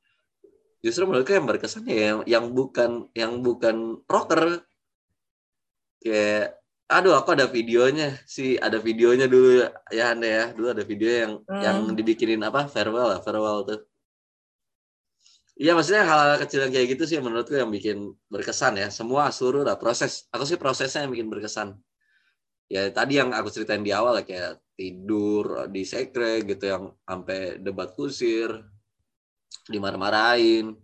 Justru 0.80 1.03
menurutku 1.03 1.36
yang 1.36 1.43
berkesan 1.43 1.84
ya 1.84 1.99
yang, 2.15 2.19
yang 2.23 2.45
bukan 2.56 3.12
yang 3.12 3.43
bukan 3.43 3.99
proker 4.08 4.63
kayak 5.99 6.56
aduh 6.88 7.19
aku 7.19 7.36
ada 7.36 7.51
videonya 7.51 8.15
sih 8.23 8.56
ada 8.56 8.80
videonya 8.80 9.27
dulu 9.27 9.67
ya 9.91 10.15
anda 10.15 10.27
ya. 10.32 10.45
Dulu 10.56 10.67
ada 10.71 10.84
video 10.88 11.12
yang 11.12 11.32
Hmm. 11.43 11.60
yang 11.60 11.77
dibikinin 11.91 12.39
apa 12.47 12.71
farewell 12.71 13.12
lah 13.12 13.19
farewell 13.19 13.67
tuh 13.67 13.84
Iya 15.58 15.74
maksudnya 15.74 16.06
hal-hal 16.06 16.38
kecil 16.38 16.60
yang 16.70 16.74
kayak 16.76 16.88
gitu 16.93 17.04
sih 17.10 17.17
menurutku 17.17 17.58
yang 17.58 17.74
bikin 17.74 18.13
berkesan 18.30 18.78
ya. 18.78 18.88
Semua 18.93 19.34
seluruh 19.34 19.65
lah 19.65 19.74
proses. 19.82 20.30
Aku 20.30 20.46
sih 20.46 20.58
prosesnya 20.62 21.02
yang 21.06 21.12
bikin 21.13 21.30
berkesan. 21.34 21.74
Ya 22.70 22.93
tadi 22.93 23.17
yang 23.17 23.34
aku 23.34 23.50
ceritain 23.50 23.82
di 23.82 23.89
awal 23.89 24.22
ya 24.22 24.24
kayak 24.30 24.54
tidur 24.78 25.65
di 25.74 25.82
sekre 25.82 26.46
gitu 26.46 26.63
yang 26.70 26.84
sampai 27.10 27.58
debat 27.58 27.89
kusir, 27.98 28.54
dimarah-marahin, 29.65 30.78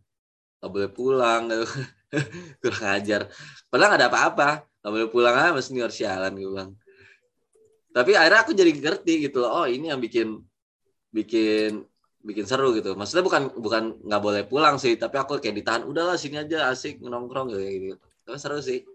nggak 0.58 0.72
boleh 0.74 0.90
pulang, 0.90 1.42
gitu. 1.54 1.68
kurang 2.64 2.86
ajar. 2.98 3.22
Padahal 3.70 3.90
nggak 3.94 4.02
ada 4.02 4.10
apa-apa, 4.10 4.50
nggak 4.82 4.92
boleh 4.96 5.10
pulang 5.14 5.36
aja 5.38 5.62
senior 5.62 5.94
sialan 5.94 6.34
gue 6.34 6.50
bilang. 6.50 6.72
Tapi 7.94 8.12
akhirnya 8.18 8.42
aku 8.42 8.52
jadi 8.58 8.72
ngerti 8.74 9.14
gitu 9.30 9.46
loh, 9.46 9.52
oh 9.62 9.66
ini 9.70 9.94
yang 9.94 10.02
bikin 10.02 10.42
bikin 11.14 11.86
bikin 12.24 12.48
seru 12.48 12.72
gitu. 12.74 12.96
Maksudnya 12.96 13.24
bukan 13.28 13.52
bukan 13.60 13.84
nggak 14.02 14.22
boleh 14.24 14.44
pulang 14.48 14.80
sih, 14.80 14.96
tapi 14.96 15.20
aku 15.20 15.38
kayak 15.44 15.60
ditahan. 15.60 15.84
Udahlah 15.84 16.16
sini 16.16 16.40
aja 16.40 16.72
asik 16.72 17.04
nongkrong 17.04 17.52
gitu. 17.52 17.62
gitu. 17.62 17.96
Tapi 18.24 18.38
seru 18.40 18.64
sih. 18.64 18.88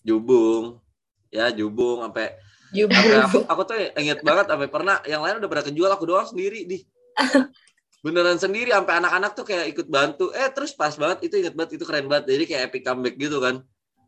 Jubung, 0.00 0.80
ya 1.28 1.52
jubung 1.52 2.00
sampai 2.04 2.36
sampai 2.70 3.18
aku 3.26 3.38
aku 3.46 3.62
tuh 3.66 3.76
inget 3.98 4.22
banget 4.22 4.46
sampai 4.46 4.68
pernah 4.70 4.96
yang 5.04 5.22
lain 5.26 5.42
udah 5.42 5.50
pada 5.50 5.62
kejual 5.66 5.90
aku 5.90 6.06
doang 6.06 6.26
sendiri 6.26 6.64
di 6.64 6.86
beneran 8.04 8.38
sendiri 8.38 8.72
sampai 8.72 8.94
anak-anak 9.02 9.32
tuh 9.34 9.44
kayak 9.44 9.66
ikut 9.74 9.86
bantu 9.90 10.30
eh 10.32 10.48
terus 10.54 10.72
pas 10.72 10.94
banget 10.94 11.28
itu 11.28 11.34
inget 11.42 11.52
banget 11.52 11.76
itu 11.76 11.84
keren 11.84 12.06
banget 12.06 12.32
jadi 12.32 12.44
kayak 12.46 12.62
epic 12.70 12.82
comeback 12.86 13.14
gitu 13.18 13.42
kan 13.42 13.60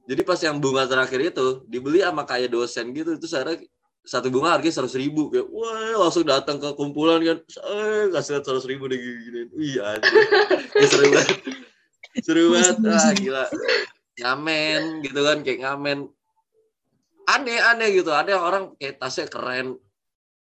jadi 0.06 0.22
pas 0.24 0.40
yang 0.40 0.56
bunga 0.62 0.86
terakhir 0.86 1.20
itu 1.34 1.46
dibeli 1.68 2.00
sama 2.00 2.22
kayak 2.24 2.50
dosen 2.50 2.90
gitu 2.94 3.18
itu 3.18 3.26
saya 3.26 3.58
satu 4.02 4.34
bunga 4.34 4.58
harganya 4.58 4.74
seratus 4.74 4.98
ribu. 4.98 5.30
Kayak 5.30 5.46
wah 5.50 5.94
langsung 6.06 6.26
datang 6.26 6.58
ke 6.58 6.68
kumpulan 6.74 7.22
kan. 7.22 7.38
Eh 7.46 8.10
kasih 8.10 8.42
seratus 8.42 8.66
ribu 8.66 8.90
deh 8.90 8.98
gini 8.98 9.46
iya 9.58 9.96
ya, 10.78 10.86
seru 10.90 11.06
banget. 11.14 11.38
Seru 12.18 12.42
banget. 12.50 12.76
Ah 12.82 13.12
gila. 13.14 13.44
Ngamen 14.18 14.82
gitu 15.06 15.20
kan 15.22 15.38
kayak 15.46 15.60
ngamen 15.62 15.98
aneh 17.30 17.58
aneh 17.62 17.88
gitu. 17.94 18.10
Ada 18.10 18.42
orang 18.42 18.74
kayak 18.76 18.98
tasnya 18.98 19.30
keren. 19.30 19.78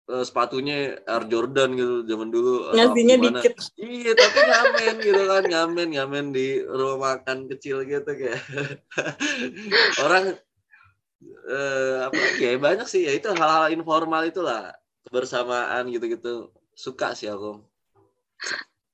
Eh, 0.08 0.24
sepatunya 0.24 0.96
Air 1.04 1.24
Jordan 1.28 1.76
gitu 1.76 2.00
zaman 2.08 2.32
dulu. 2.32 2.72
Ngasihnya 2.72 3.16
dikit. 3.20 3.60
iya 3.76 4.12
tapi 4.16 4.40
ngamen 4.40 4.94
gitu 5.04 5.22
kan. 5.24 5.44
Ngamen 5.44 5.88
ngamen 5.96 6.24
di 6.32 6.64
rumah 6.64 7.16
makan 7.16 7.48
kecil 7.48 7.84
gitu 7.84 8.08
kayak. 8.08 8.40
Orang 10.04 10.36
eh, 11.24 11.96
apa 12.06 12.14
lagi 12.16 12.42
ya 12.44 12.52
banyak 12.58 12.86
sih 12.86 13.02
ya 13.06 13.12
itu 13.14 13.28
hal-hal 13.34 13.72
informal 13.74 14.22
itulah 14.26 14.74
kebersamaan 15.08 15.88
gitu-gitu 15.90 16.52
suka 16.76 17.16
sih 17.16 17.30
aku 17.30 17.62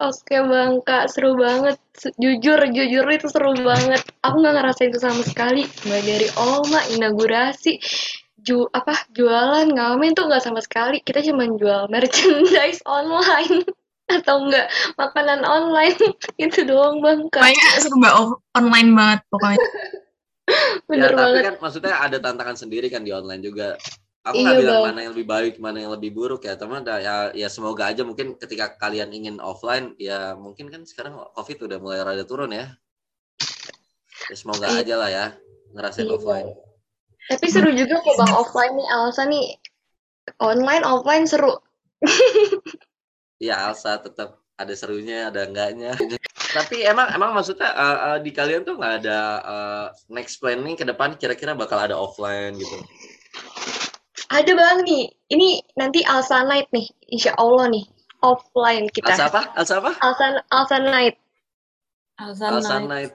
Oke 0.02 0.36
Bang 0.42 0.82
Kak, 0.82 1.06
seru 1.06 1.38
banget. 1.38 1.78
Jujur, 2.18 2.58
jujur 2.74 3.06
itu 3.14 3.30
seru 3.30 3.54
banget. 3.54 4.02
Aku 4.26 4.42
nggak 4.42 4.58
ngerasain 4.58 4.90
itu 4.90 4.98
sama 4.98 5.22
sekali. 5.22 5.70
Mulai 5.86 6.02
dari 6.02 6.28
Oma, 6.34 6.82
inaugurasi, 6.90 7.78
ju 8.42 8.66
apa 8.74 9.06
jualan 9.14 9.70
ngamen 9.70 10.18
tuh 10.18 10.26
nggak 10.26 10.42
sama 10.42 10.58
sekali. 10.58 10.98
Kita 10.98 11.22
cuma 11.22 11.46
jual 11.46 11.86
merchandise 11.86 12.82
online 12.90 13.62
atau 14.10 14.44
enggak 14.44 14.66
makanan 15.00 15.46
online 15.46 15.96
itu 16.44 16.66
doang 16.66 16.98
Bang 16.98 17.30
Kak. 17.30 17.46
Pokoknya 17.46 17.68
serba 17.78 18.10
online 18.58 18.90
banget 18.98 19.20
pokoknya. 19.30 19.62
Bener 20.84 21.10
ya, 21.10 21.16
tapi 21.16 21.20
banget. 21.32 21.44
kan 21.48 21.54
maksudnya 21.60 21.94
ada 21.96 22.18
tantangan 22.20 22.56
sendiri 22.60 22.92
kan 22.92 23.00
di 23.02 23.10
online 23.14 23.40
juga. 23.40 23.80
Aku 24.24 24.40
Iya, 24.40 24.44
nggak 24.44 24.56
bilang 24.60 24.76
Bang. 24.80 24.84
mana 24.88 24.98
yang 25.04 25.12
lebih 25.12 25.28
baik, 25.28 25.54
mana 25.60 25.78
yang 25.84 25.92
lebih 25.92 26.10
buruk 26.16 26.48
ya, 26.48 26.56
teman. 26.56 26.80
Ya, 26.80 27.28
ya 27.36 27.48
semoga 27.52 27.92
aja 27.92 28.08
mungkin 28.08 28.40
ketika 28.40 28.72
kalian 28.80 29.12
ingin 29.12 29.36
offline, 29.36 29.92
ya 30.00 30.32
mungkin 30.32 30.72
kan 30.72 30.88
sekarang 30.88 31.16
COVID 31.36 31.68
udah 31.68 31.78
mulai 31.80 32.00
rada 32.00 32.24
turun 32.24 32.48
ya. 32.52 32.72
Ya 34.32 34.36
semoga 34.36 34.64
Iya. 34.72 34.80
aja 34.80 34.94
lah 34.96 35.10
ya 35.12 35.26
ngerasain 35.76 36.08
Iya, 36.08 36.16
offline. 36.16 36.48
Tapi 37.24 37.46
seru 37.52 37.68
juga 37.76 38.00
kok 38.00 38.16
Bang 38.16 38.32
offline 38.32 38.72
nih 38.76 38.88
Alsa 38.88 39.22
nih. 39.28 39.46
Online 40.40 40.84
offline 40.84 41.24
seru. 41.28 41.52
Iya 43.40 43.60
Alsa 43.68 44.00
tetap 44.00 44.40
ada 44.54 44.74
serunya 44.78 45.28
ada 45.30 45.46
enggaknya 45.46 45.98
tapi 46.54 46.86
emang 46.86 47.10
emang 47.10 47.34
maksudnya 47.34 47.70
uh, 47.74 47.98
uh, 48.14 48.18
di 48.22 48.30
kalian 48.30 48.62
tuh 48.62 48.78
nggak 48.78 49.02
ada 49.02 49.18
uh, 49.42 49.86
next 50.12 50.38
planning 50.38 50.78
ke 50.78 50.86
depan 50.86 51.18
kira-kira 51.18 51.54
bakal 51.58 51.78
ada 51.78 51.98
offline 51.98 52.54
gitu 52.54 52.78
Ada 54.34 54.50
bang 54.50 54.82
nih, 54.82 55.04
ini 55.30 55.62
nanti 55.78 56.02
Alsa 56.02 56.42
Night 56.42 56.66
nih, 56.74 56.90
insya 57.06 57.38
Allah 57.38 57.70
nih, 57.70 57.86
offline 58.18 58.90
kita. 58.90 59.14
Alsa 59.14 59.30
apa 59.30 59.42
Alsa 59.54 59.74
apa 59.78 59.92
Alsa, 60.02 60.26
Alsa 60.50 60.76
Night. 60.82 61.14
Alsa 62.18 62.50
Alsa 62.50 62.82
Night. 62.82 63.14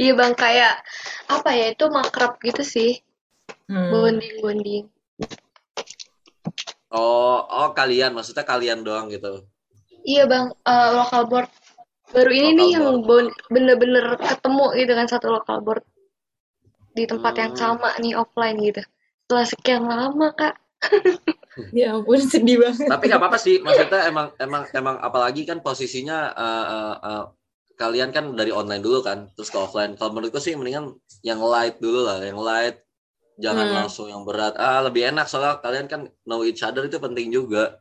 Iya 0.00 0.16
bang, 0.16 0.32
kayak 0.32 0.80
apa 1.28 1.50
ya, 1.52 1.66
itu 1.76 1.84
makrab 1.92 2.40
gitu 2.40 2.64
sih, 2.64 2.96
Hmm. 3.68 3.92
bonding-bonding. 3.92 4.88
oh 6.92 7.40
oh 7.44 7.68
kalian 7.76 8.12
maksudnya 8.12 8.44
kalian 8.46 8.84
doang 8.84 9.08
gitu 9.12 9.44
Iya 10.04 10.22
bang, 10.24 10.46
eh, 10.52 10.90
local 10.92 11.22
board. 11.26 11.48
Baru 12.12 12.30
ini 12.30 12.44
Local 12.46 12.56
nih 12.60 12.68
yang 12.70 12.86
board. 13.00 13.04
bon- 13.08 13.36
bener-bener 13.50 14.04
ketemu 14.20 14.66
gitu 14.76 14.92
kan 14.92 15.06
satu 15.08 15.26
local 15.32 15.58
board 15.60 15.82
di 16.94 17.04
tempat 17.04 17.34
yang 17.34 17.52
Hmm. 17.52 17.60
sama 17.74 17.90
nih 17.98 18.14
offline 18.14 18.60
gitu. 18.60 18.82
Setelah 19.24 19.46
sekian 19.48 19.82
lama 19.84 20.28
kak. 20.32 20.54
Ya 21.70 21.94
ampun 21.94 22.18
sedih 22.18 22.58
banget. 22.58 22.90
tapi 22.90 23.06
nggak 23.06 23.20
apa-apa 23.22 23.38
sih 23.38 23.62
maksudnya 23.62 24.10
emang 24.10 24.34
emang 24.42 24.66
emang 24.74 24.98
apalagi 24.98 25.46
kan 25.46 25.62
posisinya 25.62 26.34
uh, 26.34 26.66
uh, 26.66 26.94
uh, 26.98 27.24
kalian 27.78 28.10
kan 28.10 28.34
dari 28.34 28.50
online 28.50 28.82
dulu 28.82 29.06
kan 29.06 29.30
terus 29.38 29.54
ke 29.54 29.58
offline 29.62 29.94
kalau 29.94 30.18
menurutku 30.18 30.42
sih 30.42 30.58
mendingan 30.58 30.98
yang 31.22 31.38
light 31.38 31.78
dulu 31.78 32.02
lah 32.02 32.18
yang 32.18 32.42
light 32.42 32.82
jangan 33.38 33.70
Hmm. 33.70 33.76
langsung 33.86 34.10
yang 34.10 34.26
berat 34.26 34.58
ah 34.58 34.82
lebih 34.82 35.14
enak 35.14 35.30
soalnya 35.30 35.62
kalian 35.62 35.86
kan 35.86 36.00
know 36.26 36.42
each 36.42 36.58
other 36.66 36.90
itu 36.90 36.98
penting 36.98 37.30
juga 37.30 37.78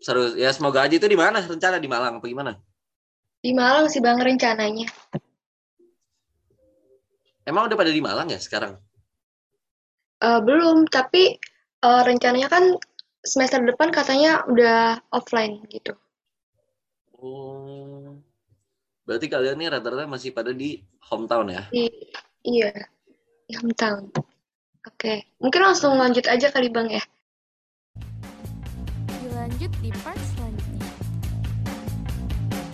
seru. 0.00 0.34
Ya 0.34 0.50
semoga 0.50 0.82
aja. 0.82 0.96
Itu 0.96 1.06
di 1.06 1.16
mana? 1.16 1.44
Rencana 1.44 1.76
di 1.76 1.86
Malang 1.86 2.18
apa 2.18 2.26
gimana? 2.26 2.56
Di 3.40 3.52
Malang 3.52 3.88
sih 3.88 4.00
bang 4.00 4.20
rencananya. 4.20 4.88
emang 7.48 7.66
udah 7.66 7.78
pada 7.78 7.90
di 7.90 8.02
Malang 8.04 8.28
ya 8.30 8.38
sekarang? 8.38 8.78
Eh, 10.20 10.40
belum, 10.44 10.86
tapi 10.92 11.40
eh, 11.80 12.02
rencananya 12.04 12.52
kan 12.52 12.76
semester 13.24 13.60
depan 13.64 13.88
katanya 13.88 14.44
udah 14.48 15.00
offline 15.12 15.64
gitu. 15.72 15.96
oh. 17.16 18.20
Berarti 19.08 19.26
kalian 19.26 19.58
nih 19.58 19.68
rata-rata 19.74 20.06
masih 20.06 20.30
pada 20.30 20.54
di 20.54 20.86
hometown 21.10 21.50
ya? 21.50 21.66
Di, 21.72 21.90
iya, 22.46 22.70
di 23.48 23.58
hometown. 23.58 24.06
Oke, 24.86 25.26
mungkin 25.42 25.60
langsung 25.66 25.98
lanjut 25.98 26.30
aja 26.30 26.48
kali 26.54 26.70
bang 26.70 27.00
ya. 27.00 27.02
you 29.60 29.68
Leave 29.82 30.04
Parks. 30.04 30.39